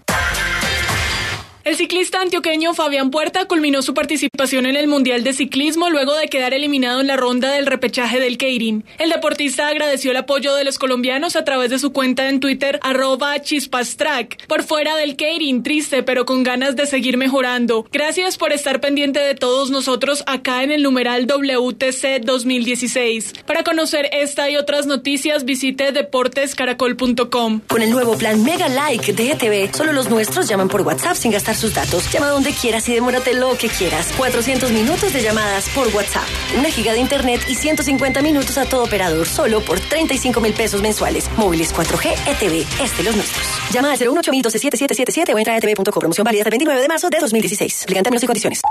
[1.64, 6.28] El ciclista antioqueño Fabián Puerta culminó su participación en el Mundial de Ciclismo luego de
[6.28, 8.84] quedar eliminado en la ronda del repechaje del Keirin.
[8.98, 12.78] El deportista agradeció el apoyo de los colombianos a través de su cuenta en Twitter
[12.82, 14.46] arroba chispastrack.
[14.46, 17.86] Por fuera del Keirin, triste pero con ganas de seguir mejorando.
[17.90, 23.36] Gracias por estar pendiente de todos nosotros acá en el numeral WTC 2016.
[23.46, 27.62] Para conocer esta y otras noticias visite deportescaracol.com.
[27.66, 31.30] Con el nuevo plan Mega Like de ETV, solo los nuestros llaman por WhatsApp sin
[31.30, 32.10] gastar sus datos.
[32.12, 34.12] Llama donde quieras y demórate lo que quieras.
[34.16, 36.26] 400 minutos de llamadas por WhatsApp,
[36.58, 40.82] una giga de internet y 150 minutos a todo operador solo por 35 mil pesos
[40.82, 41.30] mensuales.
[41.36, 43.46] Móviles 4G ETV, este los nuestros.
[43.72, 46.00] Llama al 018 7777 o entra a etv.com.
[46.00, 47.82] Promoción válida hasta el 29 de marzo de 2016.
[47.82, 48.62] Aplican términos y condiciones.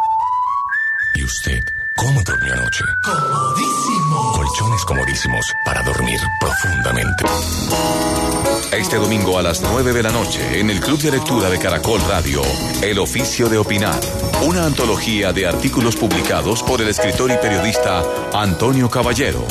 [1.15, 1.63] ¿Y usted
[1.95, 2.84] cómo durmió anoche?
[3.03, 4.32] Comodísimo.
[4.34, 7.23] Colchones comodísimos para dormir profundamente.
[8.71, 12.01] Este domingo a las 9 de la noche en el Club de Lectura de Caracol
[12.08, 12.41] Radio,
[12.82, 13.99] El Oficio de Opinar,
[14.45, 18.03] una antología de artículos publicados por el escritor y periodista
[18.34, 19.45] Antonio Caballero.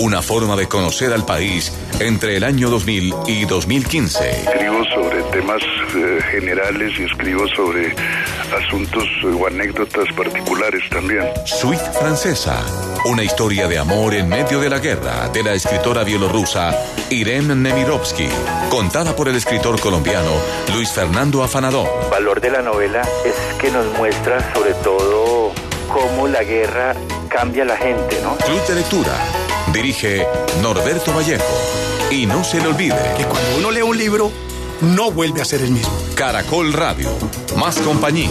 [0.00, 4.30] Una forma de conocer al país entre el año 2000 y 2015.
[4.30, 5.60] Escribo sobre temas
[5.96, 7.96] eh, generales y escribo sobre
[8.56, 11.24] asuntos eh, o anécdotas particulares también.
[11.44, 12.62] Suite Francesa,
[13.06, 16.78] una historia de amor en medio de la guerra de la escritora bielorrusa
[17.10, 18.28] Irene Nemirovsky,
[18.70, 20.30] contada por el escritor colombiano
[20.74, 21.88] Luis Fernando Afanador.
[22.04, 25.52] El valor de la novela es que nos muestra sobre todo
[25.88, 26.94] cómo la guerra
[27.28, 28.36] cambia a la gente, ¿no?
[28.36, 29.12] Club de Lectura.
[29.72, 30.26] Dirige
[30.62, 31.44] Norberto Vallejo.
[32.10, 34.30] Y no se le olvide que cuando uno lee un libro,
[34.80, 35.92] no vuelve a ser el mismo.
[36.14, 37.10] Caracol Radio.
[37.56, 38.30] Más compañía.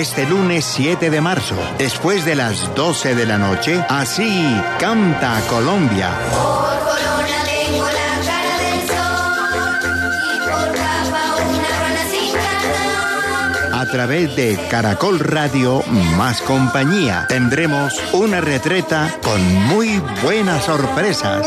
[0.00, 4.42] Este lunes 7 de marzo, después de las 12 de la noche, así
[4.78, 6.10] canta Colombia.
[13.74, 15.82] A través de Caracol Radio
[16.16, 21.46] Más Compañía tendremos una retreta con muy buenas sorpresas.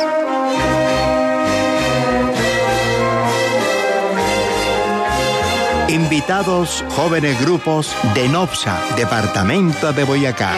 [5.94, 10.52] Invitados jóvenes grupos de NOPSA, Departamento de Boyacá.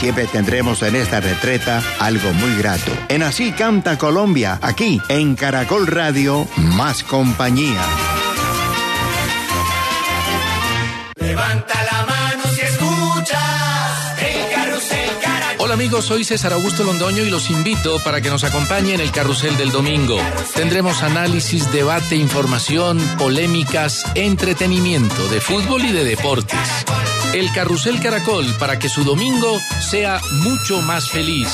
[0.00, 2.90] Siempre tendremos en esta retreta algo muy grato.
[3.08, 7.80] En Así Canta Colombia, aquí en Caracol Radio, más compañía.
[15.72, 19.56] Amigos, soy César Augusto Londoño y los invito para que nos acompañen en el carrusel
[19.56, 20.18] del domingo.
[20.54, 26.58] Tendremos análisis, debate, información, polémicas, entretenimiento de fútbol y de deportes.
[27.32, 31.48] El carrusel Caracol para que su domingo sea mucho más feliz.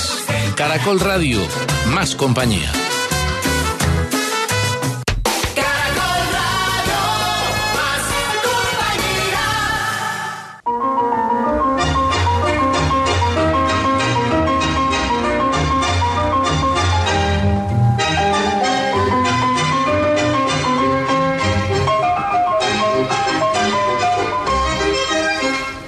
[0.56, 1.40] Caracol Radio,
[1.86, 2.72] más compañía.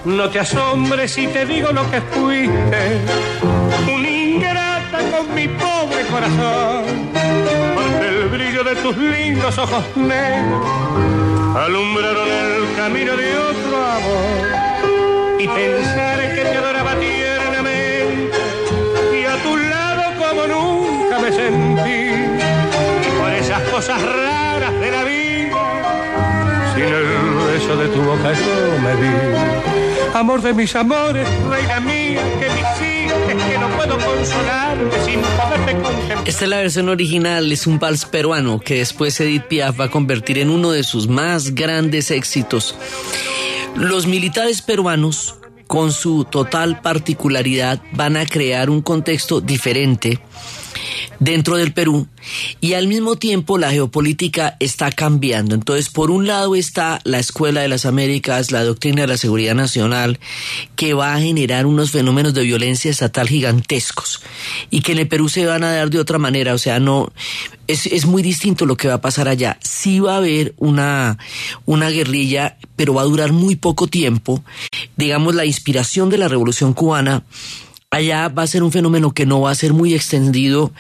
[0.04, 3.00] No te asombres si te digo lo que fuiste,
[3.84, 6.84] una ingrata con mi pobre corazón,
[7.74, 10.66] porque el brillo de tus lindos ojos negros
[11.54, 15.38] alumbraron el camino de otro amor.
[15.38, 18.38] Y pensar que te adoraba tiernamente
[19.20, 21.90] y a tu lado como nunca me sentí,
[23.06, 27.04] y por esas cosas raras de la vida, sin el
[27.52, 29.79] beso de tu boca yo me vi
[30.20, 33.98] Amor de mis amores, reina mía, que no puedo
[35.06, 35.18] sin.
[36.26, 39.90] Esta es la versión original, es un vals peruano que después Edith Piaf va a
[39.90, 42.76] convertir en uno de sus más grandes éxitos.
[43.76, 50.20] Los militares peruanos, con su total particularidad, van a crear un contexto diferente
[51.18, 52.08] dentro del Perú
[52.60, 55.54] y al mismo tiempo la geopolítica está cambiando.
[55.54, 59.54] Entonces, por un lado está la Escuela de las Américas, la doctrina de la seguridad
[59.54, 60.18] nacional,
[60.76, 64.22] que va a generar unos fenómenos de violencia estatal gigantescos
[64.70, 66.54] y que en el Perú se van a dar de otra manera.
[66.54, 67.12] O sea, no
[67.66, 69.58] es, es muy distinto lo que va a pasar allá.
[69.62, 71.18] Sí va a haber una,
[71.66, 74.42] una guerrilla, pero va a durar muy poco tiempo.
[74.96, 77.24] Digamos, la inspiración de la revolución cubana
[77.90, 80.72] allá va a ser un fenómeno que no va a ser muy extendido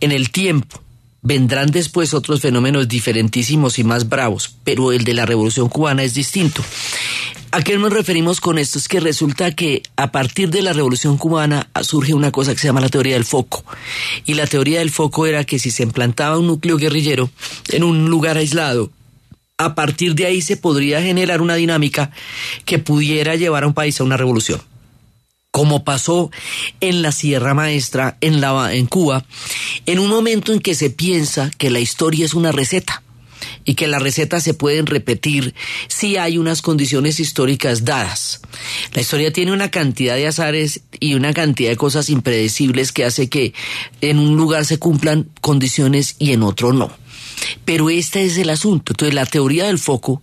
[0.00, 0.80] en el tiempo.
[1.22, 6.12] Vendrán después otros fenómenos diferentísimos y más bravos, pero el de la Revolución cubana es
[6.12, 6.62] distinto.
[7.50, 8.78] ¿A qué nos referimos con esto?
[8.78, 12.66] Es que resulta que a partir de la Revolución cubana surge una cosa que se
[12.66, 13.64] llama la teoría del foco.
[14.26, 17.30] Y la teoría del foco era que si se implantaba un núcleo guerrillero
[17.68, 18.90] en un lugar aislado,
[19.56, 22.10] a partir de ahí se podría generar una dinámica
[22.64, 24.60] que pudiera llevar a un país a una revolución
[25.54, 26.32] como pasó
[26.80, 29.24] en la Sierra Maestra, en, la, en Cuba,
[29.86, 33.04] en un momento en que se piensa que la historia es una receta
[33.64, 35.54] y que las recetas se pueden repetir
[35.86, 38.40] si hay unas condiciones históricas dadas.
[38.94, 43.28] La historia tiene una cantidad de azares y una cantidad de cosas impredecibles que hace
[43.28, 43.54] que
[44.00, 47.03] en un lugar se cumplan condiciones y en otro no.
[47.64, 48.92] Pero este es el asunto.
[48.92, 50.22] Entonces la teoría del foco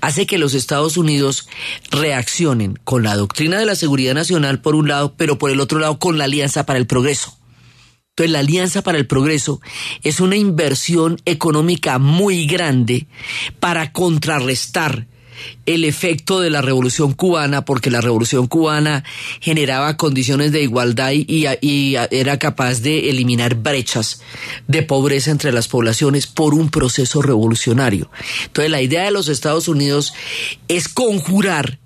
[0.00, 1.48] hace que los Estados Unidos
[1.90, 5.78] reaccionen con la doctrina de la seguridad nacional por un lado, pero por el otro
[5.78, 7.36] lado con la Alianza para el Progreso.
[8.10, 9.60] Entonces la Alianza para el Progreso
[10.02, 13.06] es una inversión económica muy grande
[13.58, 15.06] para contrarrestar
[15.66, 19.04] el efecto de la revolución cubana, porque la revolución cubana
[19.40, 21.46] generaba condiciones de igualdad y,
[22.10, 24.20] era capaz de eliminar brechas
[24.68, 28.10] de pobreza entre las poblaciones por un proceso revolucionario.
[28.46, 30.14] Entonces la idea de los Estados Unidos
[30.68, 31.78] es conjurar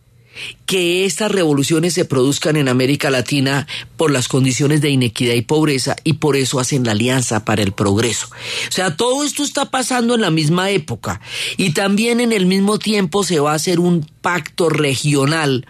[0.66, 3.66] que estas revoluciones se produzcan en América Latina
[3.96, 7.72] por las condiciones de inequidad y pobreza y por eso hacen la Alianza para el
[7.72, 8.28] Progreso.
[8.68, 11.20] O sea, todo esto está pasando en la misma época
[11.56, 15.66] y también en el mismo tiempo se va a hacer un pacto regional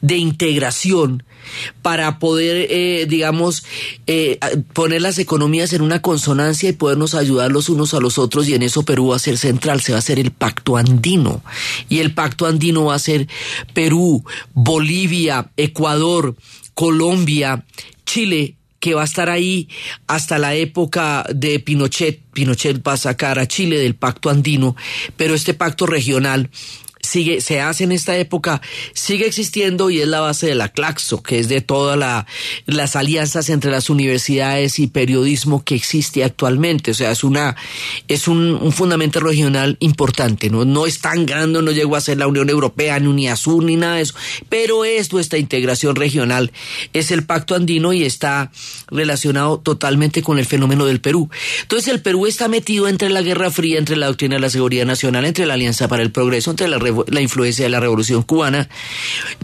[0.00, 1.24] de integración
[1.82, 3.64] para poder, eh, digamos,
[4.06, 4.38] eh,
[4.72, 8.54] poner las economías en una consonancia y podernos ayudar los unos a los otros y
[8.54, 11.42] en eso Perú va a ser central, se va a hacer el pacto andino
[11.88, 13.28] y el pacto andino va a ser
[13.74, 14.24] Perú,
[14.54, 16.36] Bolivia, Ecuador,
[16.74, 17.64] Colombia,
[18.06, 19.68] Chile, que va a estar ahí
[20.08, 22.20] hasta la época de Pinochet.
[22.32, 24.74] Pinochet va a sacar a Chile del pacto andino,
[25.16, 26.50] pero este pacto regional
[27.02, 28.62] sigue, se hace en esta época,
[28.94, 32.26] sigue existiendo y es la base de la Claxo, que es de todas la,
[32.66, 36.92] las alianzas entre las universidades y periodismo que existe actualmente.
[36.92, 37.56] O sea, es una,
[38.08, 40.64] es un, un fundamento regional importante, ¿no?
[40.64, 43.96] No es tan grande, no llegó a ser la Unión Europea, ni UNIASUR, ni nada
[43.96, 44.14] de eso,
[44.48, 46.52] pero es nuestra integración regional,
[46.92, 48.50] es el pacto andino y está
[48.88, 51.30] relacionado totalmente con el fenómeno del Perú.
[51.62, 54.86] Entonces el Perú está metido entre la Guerra Fría, entre la doctrina de la seguridad
[54.86, 56.78] nacional, entre la Alianza para el Progreso, entre la
[57.08, 58.68] la influencia de la Revolución Cubana,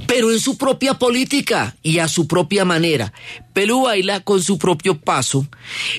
[0.07, 3.13] pero en su propia política y a su propia manera.
[3.53, 5.47] Perú baila con su propio paso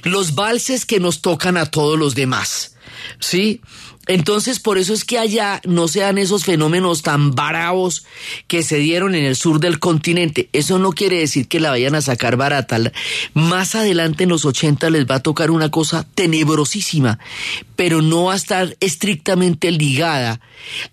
[0.03, 2.75] los valses que nos tocan a todos los demás.
[3.19, 3.61] ¿Sí?
[4.09, 8.05] Entonces, por eso es que allá no sean esos fenómenos tan bravos
[8.47, 10.49] que se dieron en el sur del continente.
[10.51, 12.79] Eso no quiere decir que la vayan a sacar barata.
[13.35, 17.19] Más adelante en los 80 les va a tocar una cosa tenebrosísima,
[17.75, 20.41] pero no va a estar estrictamente ligada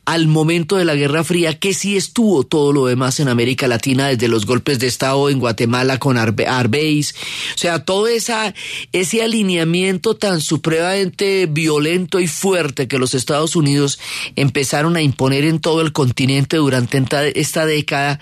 [0.05, 4.09] al momento de la Guerra Fría, que sí estuvo todo lo demás en América Latina,
[4.09, 7.15] desde los golpes de Estado en Guatemala con Arbeis.
[7.55, 13.99] O sea, todo ese alineamiento tan supremamente violento y fuerte que los Estados Unidos
[14.37, 16.97] empezaron a imponer en todo el continente durante
[17.39, 18.19] esta década,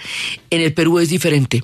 [0.50, 1.62] en el Perú es diferente.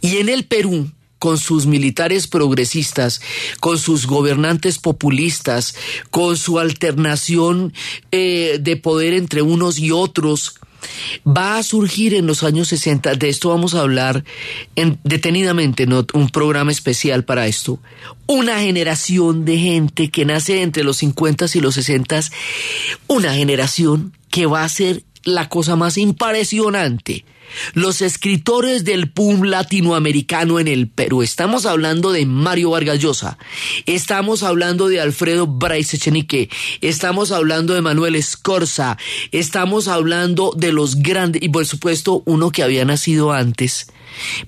[0.00, 3.20] Y en el Perú, con sus militares progresistas,
[3.60, 5.74] con sus gobernantes populistas,
[6.10, 7.72] con su alternación
[8.12, 10.54] eh, de poder entre unos y otros,
[11.26, 14.24] va a surgir en los años 60, de esto vamos a hablar
[14.76, 16.06] en, detenidamente, ¿no?
[16.14, 17.78] un programa especial para esto,
[18.26, 22.20] una generación de gente que nace entre los 50 y los 60,
[23.06, 27.24] una generación que va a ser la cosa más impresionante
[27.74, 31.22] los escritores del PUM latinoamericano en el Perú.
[31.22, 33.38] Estamos hablando de Mario Vargas Llosa,
[33.86, 36.48] estamos hablando de Alfredo Bryce Echenique,
[36.80, 38.96] estamos hablando de Manuel Escorza,
[39.32, 43.88] estamos hablando de los grandes, y por supuesto uno que había nacido antes,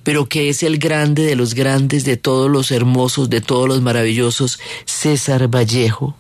[0.03, 3.81] pero que es el grande de los grandes, de todos los hermosos, de todos los
[3.81, 6.20] maravillosos, César Vallejo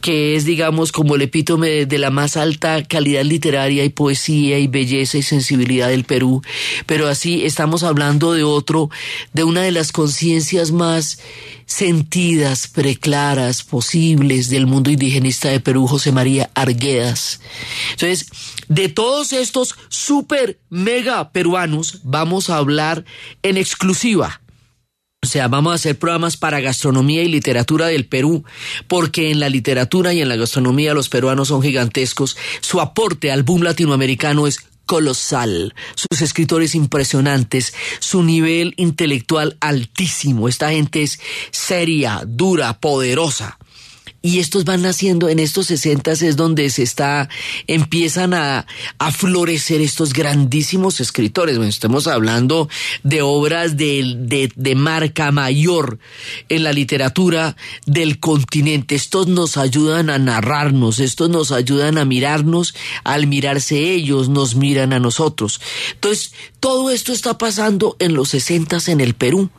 [0.00, 4.66] que es, digamos, como el epítome de, la más alta calidad literaria y poesía y
[4.66, 6.42] belleza y sensibilidad del Perú.
[6.86, 8.90] Pero así estamos hablando de otro,
[9.32, 11.18] de una de las conciencias más
[11.66, 17.40] sentidas, preclaras, posibles del mundo indigenista de Perú, José María Arguedas.
[17.92, 18.26] Entonces,
[18.68, 23.04] de todos estos super mega peruanos, vamos a hablar
[23.42, 24.40] en exclusiva
[25.24, 28.44] o sea, vamos a hacer programas para gastronomía y literatura del Perú,
[28.88, 32.36] porque en la literatura y en la gastronomía los peruanos son gigantescos.
[32.60, 40.46] Su aporte al boom latinoamericano es colosal, sus escritores impresionantes, su nivel intelectual altísimo.
[40.46, 41.18] Esta gente es
[41.50, 43.58] seria, dura, poderosa
[44.24, 47.28] y estos van naciendo en estos sesentas es donde se está,
[47.66, 48.66] empiezan a,
[48.98, 51.58] a florecer estos grandísimos escritores.
[51.58, 52.70] Bueno, estamos hablando
[53.02, 55.98] de obras de, de, de marca mayor
[56.48, 57.54] en la literatura
[57.84, 58.94] del continente.
[58.94, 64.94] Estos nos ayudan a narrarnos, estos nos ayudan a mirarnos, al mirarse ellos, nos miran
[64.94, 65.60] a nosotros.
[65.92, 69.50] Entonces, todo esto está pasando en los sesentas en el Perú.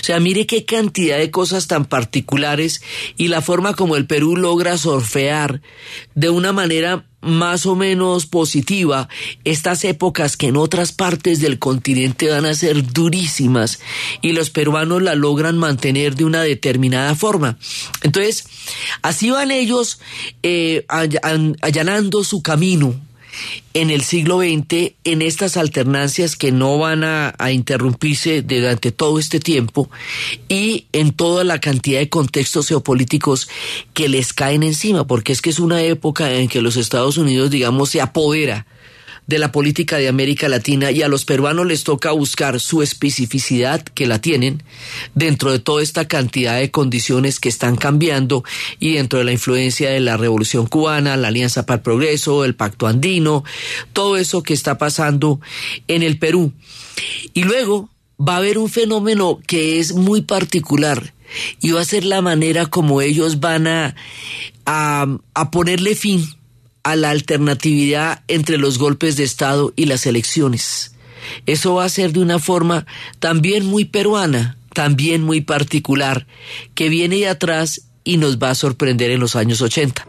[0.00, 2.82] O sea, mire qué cantidad de cosas tan particulares
[3.16, 5.60] y la forma como el Perú logra surfear
[6.14, 9.08] de una manera más o menos positiva
[9.44, 13.78] estas épocas que en otras partes del continente van a ser durísimas
[14.20, 17.58] y los peruanos la logran mantener de una determinada forma.
[18.02, 18.44] Entonces,
[19.02, 20.00] así van ellos
[20.42, 23.00] eh, allanando su camino
[23.74, 29.40] en el siglo XX en estas alternancias que no van a, interrumpirse durante todo este
[29.40, 29.90] tiempo
[30.48, 33.48] y en toda la cantidad de contextos geopolíticos
[33.94, 37.50] que les caen encima, porque es que es una época en que los Estados Unidos,
[37.50, 38.66] digamos, se apodera
[39.26, 43.82] de la política de América Latina y a los peruanos les toca buscar su especificidad
[43.82, 44.62] que la tienen
[45.14, 48.44] dentro de toda esta cantidad de condiciones que están cambiando
[48.78, 52.54] y dentro de la influencia de la Revolución cubana, la Alianza para el Progreso, el
[52.54, 53.44] Pacto Andino,
[53.92, 55.40] todo eso que está pasando
[55.88, 56.52] en el Perú.
[57.32, 61.14] Y luego va a haber un fenómeno que es muy particular
[61.60, 63.94] y va a ser la manera como ellos van a,
[64.66, 66.26] a, a ponerle fin
[66.82, 70.94] a la alternatividad entre los golpes de Estado y las elecciones.
[71.46, 72.86] Eso va a ser de una forma
[73.18, 76.26] también muy peruana, también muy particular,
[76.74, 80.06] que viene de atrás y nos va a sorprender en los años 80.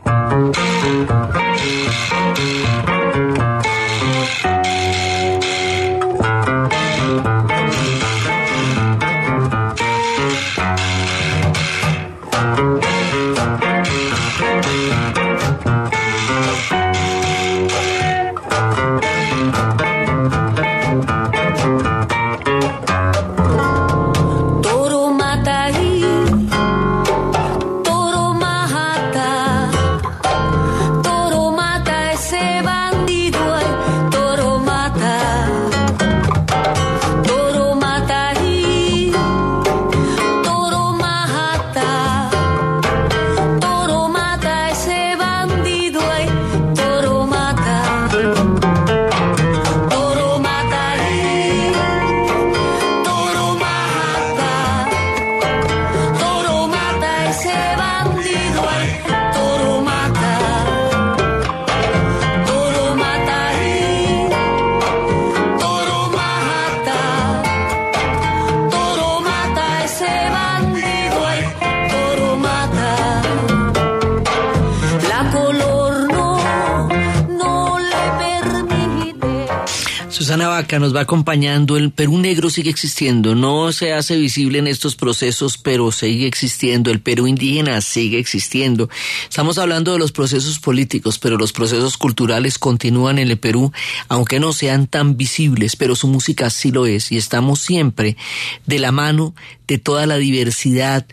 [80.37, 81.77] Vaca nos va acompañando.
[81.77, 83.35] El Perú negro sigue existiendo.
[83.35, 86.89] No se hace visible en estos procesos, pero sigue existiendo.
[86.89, 88.89] El Perú indígena sigue existiendo.
[89.29, 93.71] Estamos hablando de los procesos políticos, pero los procesos culturales continúan en el Perú,
[94.09, 97.11] aunque no sean tan visibles, pero su música sí lo es.
[97.11, 98.17] Y estamos siempre
[98.65, 99.35] de la mano
[99.67, 101.05] de toda la diversidad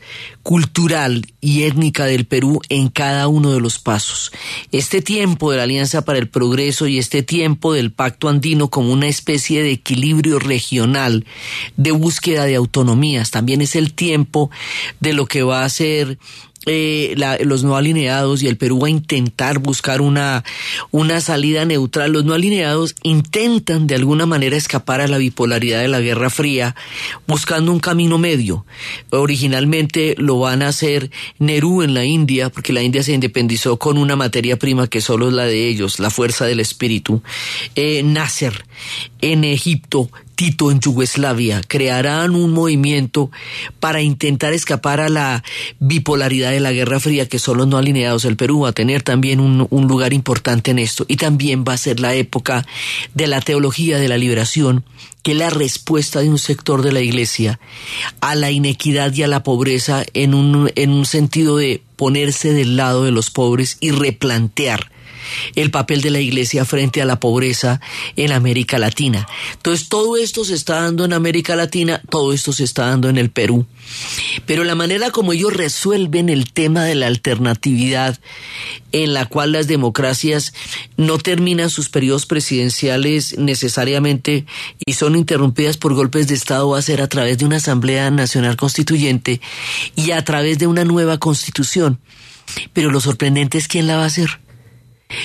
[0.43, 4.33] cultural y étnica del Perú en cada uno de los pasos.
[4.73, 8.93] Este tiempo de la Alianza para el Progreso y este tiempo del Pacto Andino como
[8.93, 11.27] una especie de equilibrio regional,
[11.77, 14.51] de búsqueda de autonomías, también es el tiempo
[15.01, 16.19] de lo que va a ser
[16.67, 20.45] eh, los no alineados y el Perú a intentar buscar una,
[20.91, 22.13] una salida neutral.
[22.13, 26.77] Los no alineados intentan de alguna manera escapar a la bipolaridad de la Guerra Fría
[27.27, 28.67] buscando un camino medio.
[29.11, 33.97] Originalmente lo van a hacer Nerú en la India, porque la India se independizó con
[33.97, 37.23] una materia prima que solo es la de ellos, la fuerza del espíritu.
[37.75, 38.65] Eh, Nasser
[39.21, 43.31] en Egipto, Tito en Yugoslavia, crearán un movimiento
[43.79, 45.45] para intentar escapar a la
[45.81, 48.25] bipolaridad de la Guerra Fría que son los no alineados.
[48.25, 51.75] El Perú va a tener también un, un lugar importante en esto y también va
[51.75, 52.67] a ser la época
[53.13, 54.83] de la teología de la liberación,
[55.23, 57.61] que es la respuesta de un sector de la iglesia
[58.23, 62.79] a la inequidad y a la pobreza en un, en un sentido de ponerse del
[62.79, 64.91] lado de los pobres y replantear
[65.55, 67.81] el papel de la iglesia frente a la pobreza
[68.17, 69.27] en América Latina.
[69.55, 73.19] Entonces todo esto se está dando en América Latina, todo esto se está dando en
[73.19, 73.67] el Perú.
[74.47, 78.19] Pero la manera como ellos resuelven el tema de la alternatividad
[78.93, 80.53] en la cual las democracias
[80.97, 84.47] no terminan sus periodos presidenciales necesariamente
[84.85, 88.11] y son interrumpidas por golpes de Estado va a ser a través de una Asamblea
[88.11, 89.41] Nacional Constituyente
[89.97, 92.01] y a través de una nueva constitución.
[92.73, 94.41] Pero lo sorprendente es quién la va a hacer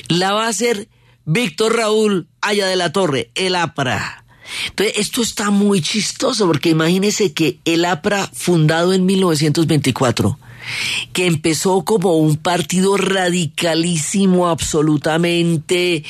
[0.08, 0.88] la va a hacer
[1.26, 4.26] Víctor Raúl Aya de la Torre, el APRA.
[4.70, 10.38] Entonces, esto está muy chistoso porque imagínese que el APRA, fundado en 1924,
[11.14, 16.04] que empezó como un partido radicalísimo, absolutamente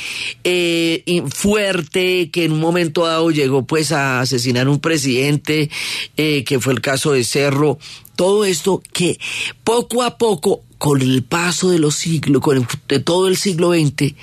[0.43, 5.69] eh, fuerte, que en un momento dado llegó pues a asesinar un presidente,
[6.17, 7.79] eh, que fue el caso de Cerro,
[8.15, 9.19] todo esto que
[9.63, 14.13] poco a poco con el paso de los siglos, con de todo el siglo XX,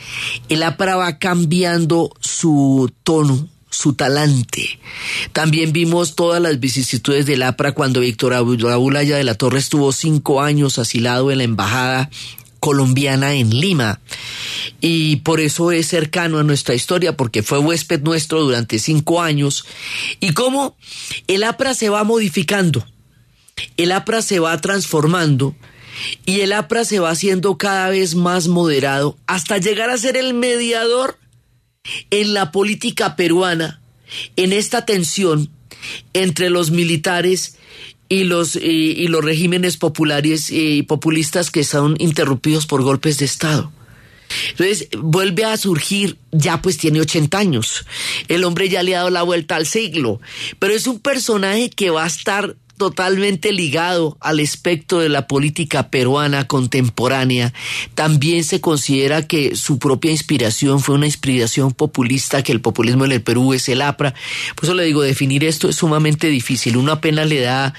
[0.48, 4.78] el APRA va cambiando su tono, su talante.
[5.32, 9.58] También vimos todas las vicisitudes del APRA cuando Víctor Raúl Raúl Aya de la Torre
[9.58, 12.10] estuvo cinco años asilado en la embajada
[12.60, 14.00] colombiana en Lima.
[14.80, 19.64] Y por eso es cercano a nuestra historia, porque fue huésped nuestro durante cinco años.
[20.20, 20.76] Y cómo
[21.26, 22.84] el APRA se va modificando
[23.76, 25.54] el APRA se va transformando
[26.24, 30.34] y el APRA se va haciendo cada vez más moderado hasta llegar a ser el
[30.34, 31.18] mediador
[32.10, 33.80] en la política peruana,
[34.36, 35.50] en esta tensión
[36.12, 37.56] entre los militares
[38.08, 43.24] y los, y, y los regímenes populares y populistas que son interrumpidos por golpes de
[43.24, 43.72] Estado.
[44.50, 47.86] Entonces vuelve a surgir, ya pues tiene 80 años,
[48.28, 50.20] el hombre ya le ha dado la vuelta al siglo,
[50.58, 55.88] pero es un personaje que va a estar totalmente ligado al espectro de la política
[55.88, 57.52] peruana contemporánea.
[57.94, 63.12] También se considera que su propia inspiración fue una inspiración populista, que el populismo en
[63.12, 64.14] el Perú es el APRA.
[64.56, 66.76] Por eso le digo, definir esto es sumamente difícil.
[66.76, 67.72] Uno apenas le da,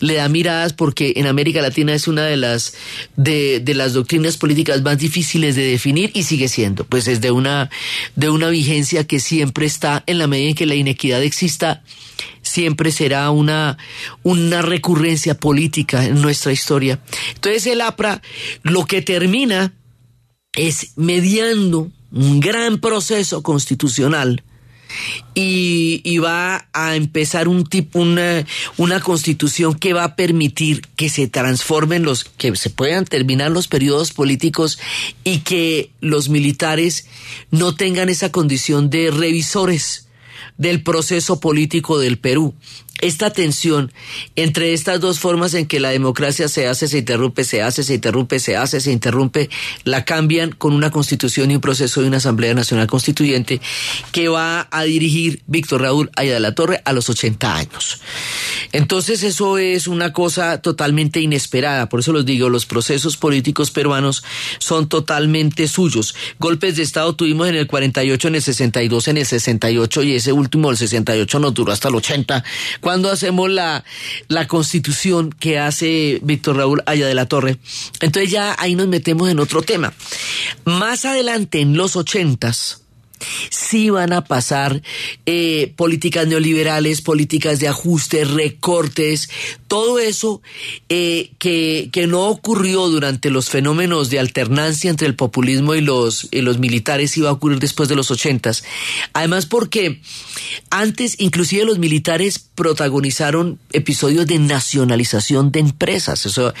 [0.00, 2.74] le da miradas porque en América Latina es una de las,
[3.14, 6.82] de, de las doctrinas políticas más difíciles de definir y sigue siendo.
[6.82, 7.70] Pues es de una,
[8.16, 11.84] de una vigencia que siempre está en la medida en que la inequidad exista
[12.42, 13.78] siempre será una,
[14.22, 17.00] una recurrencia política en nuestra historia.
[17.34, 18.22] Entonces el APRA
[18.62, 19.72] lo que termina
[20.54, 24.42] es mediando un gran proceso constitucional
[25.34, 28.44] y, va a empezar un tipo, una,
[28.76, 33.68] una constitución que va a permitir que se transformen los, que se puedan terminar los
[33.68, 34.78] periodos políticos
[35.24, 37.06] y que los militares
[37.50, 40.07] no tengan esa condición de revisores
[40.58, 42.54] del proceso político del Perú.
[43.00, 43.92] Esta tensión
[44.36, 47.94] entre estas dos formas en que la democracia se hace, se interrumpe, se hace, se
[47.94, 49.50] interrumpe, se hace, se interrumpe,
[49.84, 53.60] la cambian con una constitución y un proceso de una Asamblea Nacional Constituyente
[54.12, 58.00] que va a dirigir Víctor Raúl Aya de la Torre a los 80 años.
[58.72, 64.24] Entonces eso es una cosa totalmente inesperada, por eso los digo, los procesos políticos peruanos
[64.58, 66.14] son totalmente suyos.
[66.38, 70.32] Golpes de Estado tuvimos en el 48, en el 62, en el 68 y ese
[70.32, 72.44] último, el 68, nos duró hasta el 80
[72.88, 73.84] cuando hacemos la,
[74.28, 77.58] la constitución que hace Víctor Raúl Aya de la Torre.
[78.00, 79.92] Entonces ya ahí nos metemos en otro tema.
[80.64, 82.80] Más adelante, en los ochentas,
[83.50, 84.80] sí van a pasar
[85.26, 89.28] eh, políticas neoliberales, políticas de ajuste, recortes,
[89.68, 90.42] todo eso
[90.88, 96.28] eh, que, que no ocurrió durante los fenómenos de alternancia entre el populismo y los,
[96.30, 98.64] y los militares iba a ocurrir después de los ochentas.
[99.12, 100.00] Además porque
[100.70, 106.26] Antes, inclusive los militares protagonizaron episodios de nacionalización de empresas.
[106.26, 106.52] Eso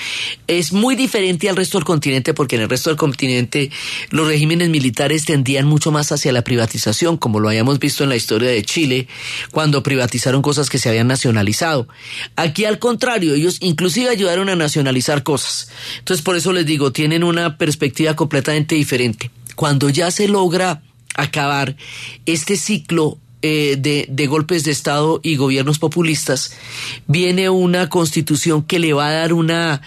[0.46, 3.70] es muy diferente al resto del continente porque en el resto del continente
[4.10, 8.16] los regímenes militares tendían mucho más hacia la privatización, como lo habíamos visto en la
[8.16, 9.08] historia de Chile,
[9.50, 11.88] cuando privatizaron cosas que se habían nacionalizado.
[12.36, 12.97] Aquí al contrario,
[13.34, 15.70] ellos inclusive ayudaron a nacionalizar cosas.
[15.98, 19.30] Entonces, por eso les digo, tienen una perspectiva completamente diferente.
[19.54, 20.82] Cuando ya se logra
[21.14, 21.76] acabar
[22.26, 26.56] este ciclo eh, de, golpes de Estado y gobiernos populistas,
[27.06, 29.80] viene una constitución que le va a dar una,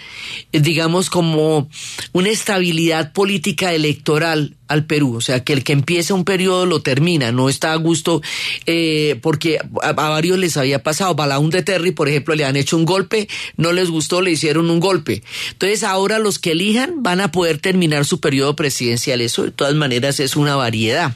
[0.52, 1.68] eh, digamos, como
[2.12, 5.16] una estabilidad política electoral al Perú.
[5.16, 8.22] O sea, que el que empieza un periodo lo termina, no está a gusto,
[8.66, 11.14] eh, porque a, varios les había pasado.
[11.14, 14.70] Balaún de Terry, por ejemplo, le han hecho un golpe, no les gustó, le hicieron
[14.70, 15.22] un golpe.
[15.52, 19.20] Entonces, ahora los que elijan van a poder terminar su periodo presidencial.
[19.20, 21.14] Eso, de todas maneras, es una variedad.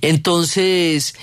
[0.00, 1.14] Entonces,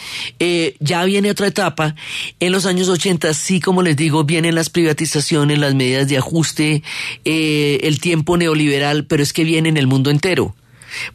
[0.46, 1.96] eh, ya viene otra etapa.
[2.41, 6.84] En los años 80, sí, como les digo, vienen las privatizaciones, las medidas de ajuste,
[7.24, 10.54] eh, el tiempo neoliberal, pero es que viene en el mundo entero,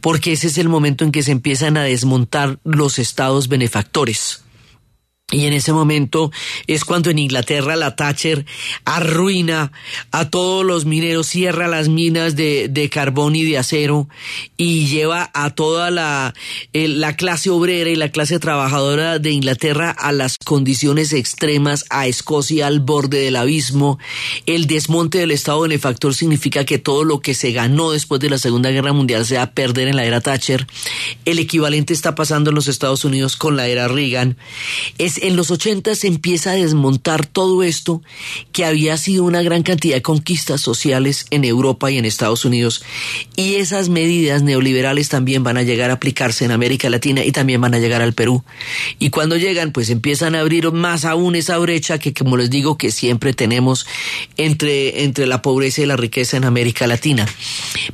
[0.01, 4.41] porque ese es el momento en que se empiezan a desmontar los estados benefactores.
[5.31, 6.31] Y en ese momento
[6.65, 8.45] es cuando en Inglaterra la Thatcher
[8.83, 9.71] arruina
[10.11, 14.09] a todos los mineros, cierra las minas de, de carbón y de acero
[14.57, 16.33] y lleva a toda la,
[16.73, 22.65] la clase obrera y la clase trabajadora de Inglaterra a las condiciones extremas, a Escocia
[22.65, 23.99] al borde del abismo.
[24.47, 28.39] El desmonte del Estado benefactor significa que todo lo que se ganó después de la
[28.39, 30.65] Segunda Guerra Mundial se va a perder en la era Thatcher.
[31.25, 34.37] El equivalente está pasando en los Estados Unidos con la era Reagan.
[34.97, 38.01] Es en los 80 se empieza a desmontar todo esto
[38.51, 42.83] que había sido una gran cantidad de conquistas sociales en Europa y en Estados Unidos
[43.35, 47.61] y esas medidas neoliberales también van a llegar a aplicarse en América Latina y también
[47.61, 48.43] van a llegar al Perú.
[48.99, 52.77] Y cuando llegan pues empiezan a abrir más aún esa brecha que como les digo
[52.77, 53.85] que siempre tenemos
[54.37, 57.27] entre, entre la pobreza y la riqueza en América Latina.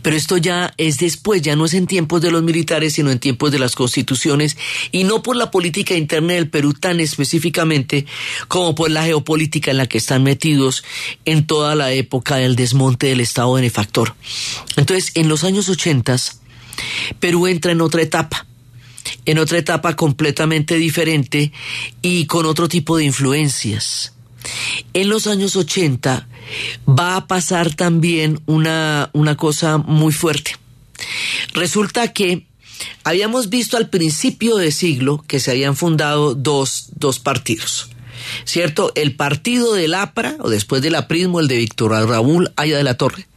[0.01, 3.19] Pero esto ya es después, ya no es en tiempos de los militares sino en
[3.19, 4.57] tiempos de las constituciones
[4.91, 8.05] y no por la política interna del Perú tan específicamente
[8.49, 10.83] como por la geopolítica en la que están metidos
[11.23, 14.15] en toda la época del desmonte del Estado benefactor.
[14.75, 16.17] Entonces, en los años 80,
[17.19, 18.45] Perú entra en otra etapa
[19.25, 21.51] en otra etapa completamente diferente
[22.01, 24.13] y con otro tipo de influencias.
[24.93, 26.27] En los años 80
[26.87, 30.57] va a pasar también una, una cosa muy fuerte.
[31.53, 32.47] Resulta que
[33.03, 37.89] habíamos visto al principio de siglo que se habían fundado dos, dos partidos.
[38.43, 38.91] ¿Cierto?
[38.95, 42.97] El partido del APRA, o después del aprismo, el de Víctor Raúl Aya de la
[42.97, 43.27] Torre,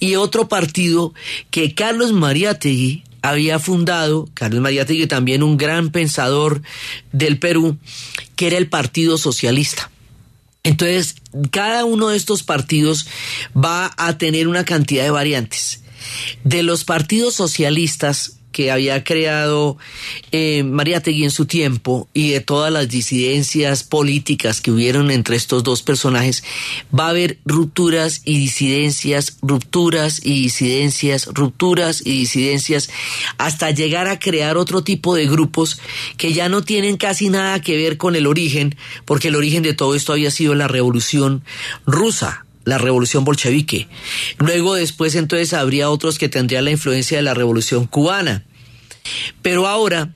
[0.00, 1.14] y otro partido
[1.50, 6.62] que Carlos Mariátegui había fundado, Carlos Mariátegui también un gran pensador
[7.12, 7.78] del Perú,
[8.34, 9.90] que era el Partido Socialista.
[10.64, 11.16] Entonces,
[11.50, 13.06] cada uno de estos partidos
[13.56, 15.82] va a tener una cantidad de variantes.
[16.44, 19.76] De los partidos socialistas, que había creado
[20.30, 25.36] eh, María Tegui en su tiempo y de todas las disidencias políticas que hubieron entre
[25.36, 26.44] estos dos personajes,
[26.96, 32.90] va a haber rupturas y disidencias, rupturas y disidencias, rupturas y disidencias,
[33.38, 35.80] hasta llegar a crear otro tipo de grupos
[36.16, 39.74] que ya no tienen casi nada que ver con el origen, porque el origen de
[39.74, 41.42] todo esto había sido la revolución
[41.86, 43.88] rusa la revolución bolchevique.
[44.38, 48.44] Luego después entonces habría otros que tendrían la influencia de la revolución cubana.
[49.42, 50.14] Pero ahora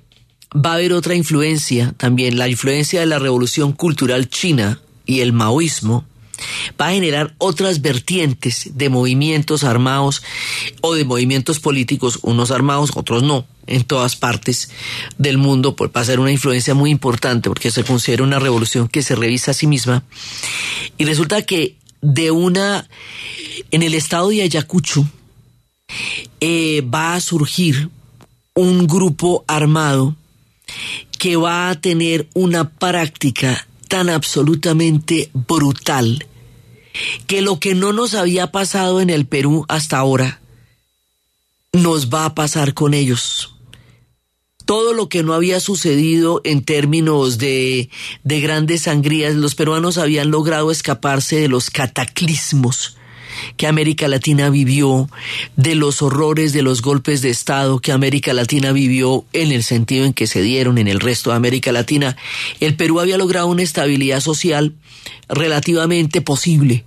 [0.54, 5.32] va a haber otra influencia también, la influencia de la revolución cultural china y el
[5.32, 6.04] maoísmo
[6.80, 10.22] va a generar otras vertientes de movimientos armados
[10.80, 14.70] o de movimientos políticos, unos armados, otros no, en todas partes
[15.18, 18.88] del mundo, pues va a ser una influencia muy importante porque se considera una revolución
[18.88, 20.04] que se revisa a sí misma.
[20.98, 22.88] Y resulta que de una,
[23.70, 25.06] en el estado de Ayacucho,
[26.40, 27.90] eh, va a surgir
[28.54, 30.16] un grupo armado
[31.18, 36.26] que va a tener una práctica tan absolutamente brutal
[37.26, 40.40] que lo que no nos había pasado en el Perú hasta ahora
[41.72, 43.55] nos va a pasar con ellos
[44.66, 47.88] todo lo que no había sucedido en términos de,
[48.24, 52.96] de grandes sangrías, los peruanos habían logrado escaparse de los cataclismos
[53.56, 55.08] que América Latina vivió,
[55.56, 60.04] de los horrores de los golpes de Estado que América Latina vivió en el sentido
[60.04, 62.16] en que se dieron en el resto de América Latina,
[62.60, 64.74] el Perú había logrado una estabilidad social
[65.28, 66.84] relativamente posible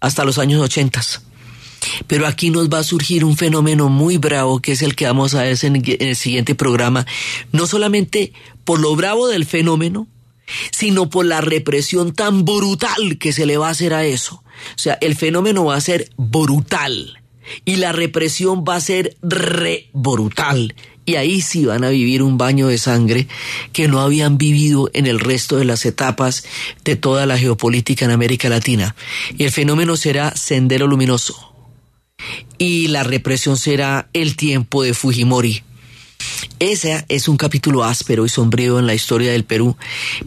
[0.00, 1.22] hasta los años ochentas.
[2.06, 5.34] Pero aquí nos va a surgir un fenómeno muy bravo, que es el que vamos
[5.34, 7.06] a ver en el siguiente programa,
[7.52, 8.32] no solamente
[8.64, 10.06] por lo bravo del fenómeno,
[10.70, 14.42] sino por la represión tan brutal que se le va a hacer a eso.
[14.76, 17.18] O sea, el fenómeno va a ser brutal
[17.64, 20.74] y la represión va a ser re brutal.
[21.06, 23.26] Y ahí sí van a vivir un baño de sangre
[23.72, 26.44] que no habían vivido en el resto de las etapas
[26.84, 28.94] de toda la geopolítica en América Latina.
[29.36, 31.49] Y el fenómeno será sendero luminoso.
[32.58, 35.62] Y la represión será el tiempo de Fujimori.
[36.58, 39.76] Ese es un capítulo áspero y sombrío en la historia del Perú,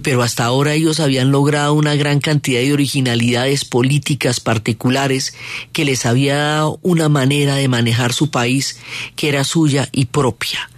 [0.02, 5.36] pero hasta ahora ellos habían logrado una gran cantidad de originalidades políticas particulares
[5.74, 8.80] que les había dado una manera de manejar su país
[9.16, 10.70] que era suya y propia.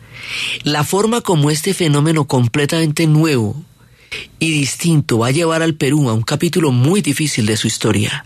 [0.63, 3.55] La forma como este fenómeno completamente nuevo
[4.39, 8.25] y distinto va a llevar al Perú a un capítulo muy difícil de su historia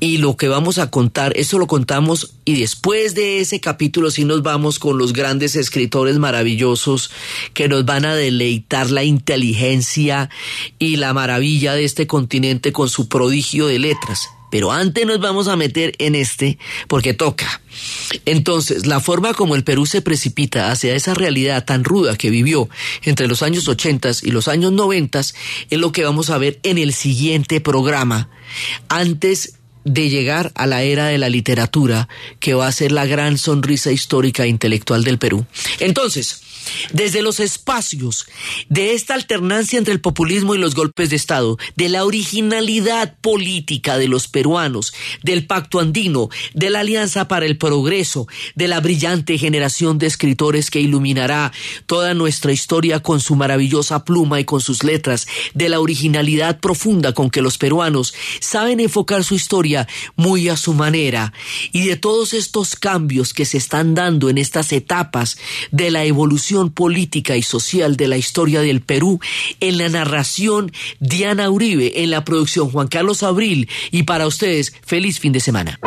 [0.00, 4.24] y lo que vamos a contar, eso lo contamos y después de ese capítulo sí
[4.24, 7.10] nos vamos con los grandes escritores maravillosos
[7.54, 10.30] que nos van a deleitar la inteligencia
[10.78, 14.28] y la maravilla de este continente con su prodigio de letras.
[14.50, 17.60] Pero antes nos vamos a meter en este porque toca.
[18.26, 22.68] Entonces, la forma como el Perú se precipita hacia esa realidad tan ruda que vivió
[23.04, 25.34] entre los años 80 y los años 90 es
[25.70, 28.28] lo que vamos a ver en el siguiente programa.
[28.88, 33.38] Antes de llegar a la era de la literatura que va a ser la gran
[33.38, 35.46] sonrisa histórica e intelectual del Perú.
[35.78, 36.42] Entonces,
[36.92, 38.26] desde los espacios
[38.68, 43.98] de esta alternancia entre el populismo y los golpes de Estado, de la originalidad política
[43.98, 44.92] de los peruanos,
[45.22, 50.70] del pacto andino, de la Alianza para el Progreso, de la brillante generación de escritores
[50.70, 51.52] que iluminará
[51.86, 57.12] toda nuestra historia con su maravillosa pluma y con sus letras, de la originalidad profunda
[57.12, 61.32] con que los peruanos saben enfocar su historia muy a su manera,
[61.72, 65.38] y de todos estos cambios que se están dando en estas etapas
[65.70, 69.20] de la evolución política y social de la historia del Perú,
[69.60, 75.20] en la narración Diana Uribe, en la producción Juan Carlos Abril, y para ustedes, feliz
[75.20, 75.78] fin de semana.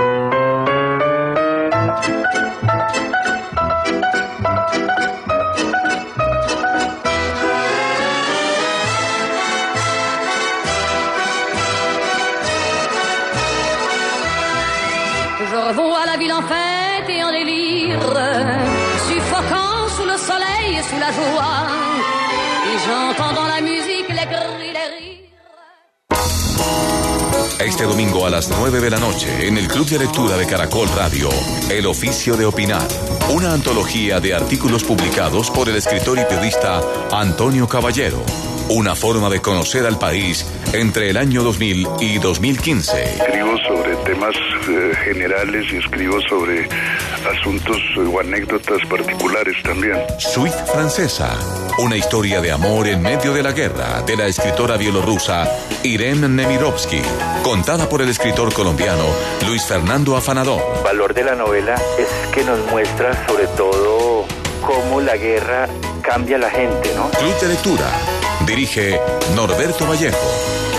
[21.16, 21.64] Joie.
[22.86, 25.24] J'entends dans la musique les cris, les rires.
[27.66, 30.90] Este domingo a las 9 de la noche, en el Club de Lectura de Caracol
[30.98, 31.30] Radio,
[31.70, 32.86] El Oficio de Opinar,
[33.30, 38.22] una antología de artículos publicados por el escritor y periodista Antonio Caballero.
[38.70, 43.04] Una forma de conocer al país entre el año 2000 y 2015.
[43.16, 44.36] Escribo sobre temas
[44.68, 46.68] eh, generales y escribo sobre
[47.30, 49.98] asuntos o anécdotas particulares también.
[50.18, 51.38] Suite francesa,
[51.80, 55.50] una historia de amor en medio de la guerra de la escritora bielorrusa
[55.84, 57.02] Irene Nemirovsky,
[57.54, 59.06] contada por el escritor colombiano
[59.46, 60.60] Luis Fernando Afanador.
[60.78, 64.26] El valor de la novela es que nos muestra sobre todo
[64.60, 65.70] cómo la guerra
[66.02, 67.12] cambia a la gente, ¿no?
[67.12, 67.86] Club de lectura.
[68.48, 69.00] Dirige
[69.36, 70.18] Norberto Vallejo.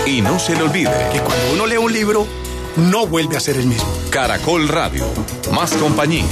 [0.05, 2.27] Y no se le olvide que cuando uno lee un libro,
[2.75, 3.87] no vuelve a ser el mismo.
[4.09, 5.05] Caracol Radio.
[5.53, 6.25] Más compañía.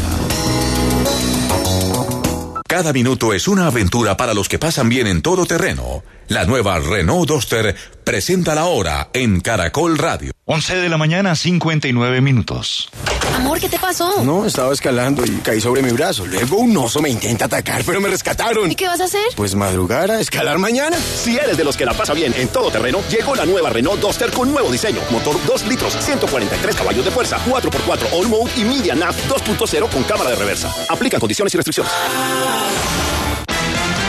[2.67, 6.03] Cada minuto es una aventura para los que pasan bien en todo terreno.
[6.27, 7.73] La nueva Renault Duster
[8.03, 10.32] presenta la hora en Caracol Radio.
[10.45, 12.89] 11 de la mañana, 59 minutos.
[13.33, 14.25] Amor, ¿qué te pasó?
[14.25, 16.25] No, estaba escalando y caí sobre mi brazo.
[16.25, 18.69] Luego un oso me intenta atacar, pero me rescataron.
[18.69, 19.21] ¿Y qué vas a hacer?
[19.37, 20.97] Pues madrugar a escalar mañana.
[20.97, 24.01] Si eres de los que la pasa bien en todo terreno, llegó la nueva Renault
[24.01, 24.99] Duster con nuevo diseño.
[25.11, 30.03] Motor 2 litros, 143 caballos de fuerza, 4x4 All Mode y Media Nav 2.0 con
[30.03, 30.69] cámara de reversa.
[30.89, 31.91] Aplican condiciones y restricciones.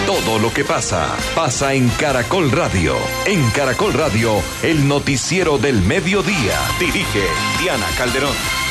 [0.07, 2.95] Todo lo que pasa, pasa en Caracol Radio.
[3.25, 6.59] En Caracol Radio, el noticiero del mediodía.
[6.79, 7.25] Dirige
[7.59, 8.64] Diana Calderón.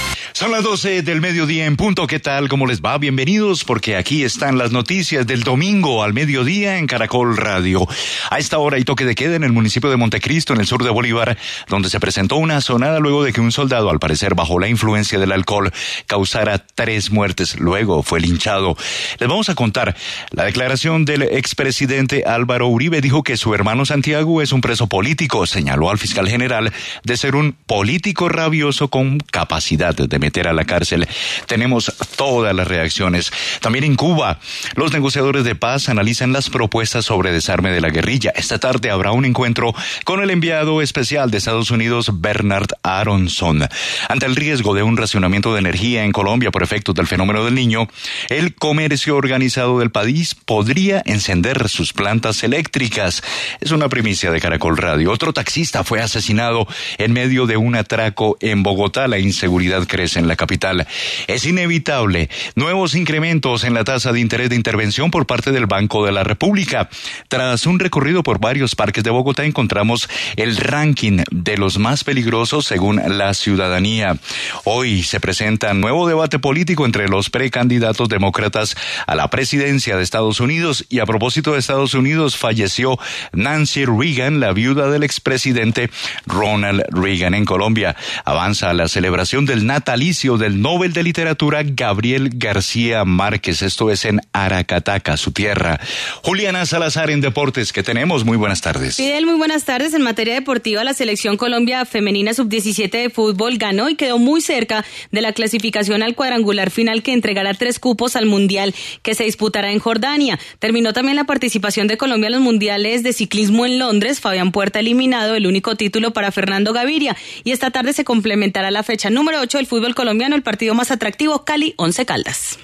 [0.43, 2.05] Son las 12 del mediodía en punto.
[2.05, 2.49] ¿Qué tal?
[2.49, 2.97] ¿Cómo les va?
[2.97, 7.87] Bienvenidos porque aquí están las noticias del domingo al mediodía en Caracol Radio.
[8.29, 10.83] A esta hora hay toque de queda en el municipio de Montecristo, en el sur
[10.83, 11.37] de Bolívar,
[11.69, 15.17] donde se presentó una sonada luego de que un soldado, al parecer bajo la influencia
[15.17, 15.71] del alcohol,
[16.07, 17.57] causara tres muertes.
[17.57, 18.75] Luego fue linchado.
[19.19, 19.95] Les vamos a contar.
[20.31, 25.47] La declaración del expresidente Álvaro Uribe dijo que su hermano Santiago es un preso político.
[25.47, 26.73] Señaló al fiscal general
[27.05, 31.07] de ser un político rabioso con capacidad de meter a la cárcel.
[31.47, 33.31] Tenemos todas las reacciones.
[33.61, 34.39] También en Cuba,
[34.75, 38.33] los negociadores de paz analizan las propuestas sobre desarme de la guerrilla.
[38.35, 39.73] Esta tarde habrá un encuentro
[40.03, 43.67] con el enviado especial de Estados Unidos, Bernard Aronson.
[44.09, 47.55] Ante el riesgo de un racionamiento de energía en Colombia por efectos del fenómeno del
[47.55, 47.87] niño,
[48.29, 53.23] el comercio organizado del país podría encender sus plantas eléctricas.
[53.61, 55.11] Es una primicia de Caracol Radio.
[55.11, 56.67] Otro taxista fue asesinado
[56.97, 59.07] en medio de un atraco en Bogotá.
[59.07, 60.87] La inseguridad crece en la capital.
[61.27, 66.05] Es inevitable nuevos incrementos en la tasa de interés de intervención por parte del Banco
[66.05, 66.89] de la República.
[67.27, 72.65] Tras un recorrido por varios parques de Bogotá encontramos el ranking de los más peligrosos
[72.65, 74.17] según la ciudadanía.
[74.63, 80.39] Hoy se presenta nuevo debate político entre los precandidatos demócratas a la presidencia de Estados
[80.39, 82.97] Unidos y a propósito de Estados Unidos falleció
[83.33, 85.89] Nancy Reagan, la viuda del expresidente
[86.25, 87.95] Ronald Reagan en Colombia.
[88.25, 93.61] Avanza la celebración del natalicio del Nobel de Literatura Gabriel García Márquez.
[93.61, 95.79] Esto es en Aracataca, su tierra.
[96.21, 98.25] Juliana Salazar en Deportes, que tenemos.
[98.25, 98.97] Muy buenas tardes.
[98.97, 99.93] Fidel, muy buenas tardes.
[99.93, 104.83] En materia deportiva, la selección Colombia femenina sub-17 de fútbol ganó y quedó muy cerca
[105.11, 109.71] de la clasificación al cuadrangular final que entregará tres cupos al Mundial que se disputará
[109.71, 110.37] en Jordania.
[110.59, 114.19] Terminó también la participación de Colombia en los Mundiales de ciclismo en Londres.
[114.19, 117.15] Fabián Puerta eliminado, el único título para Fernando Gaviria.
[117.45, 120.91] Y esta tarde se complementará la fecha número 8 del fútbol colombiano, el partido más
[120.91, 122.59] atractivo, Cali 11 Caldas.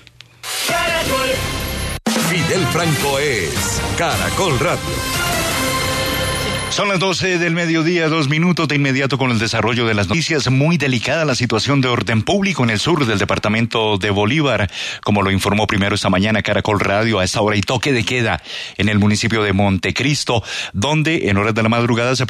[2.29, 5.29] Fidel Franco es Caracol Radio.
[6.71, 10.49] Son las 12 del mediodía, dos minutos de inmediato con el desarrollo de las noticias.
[10.51, 14.69] Muy delicada la situación de orden público en el sur del departamento de Bolívar,
[15.03, 18.41] como lo informó primero esta mañana Caracol Radio a esta hora y toque de queda
[18.77, 22.27] en el municipio de Montecristo, donde en horas de la madrugada se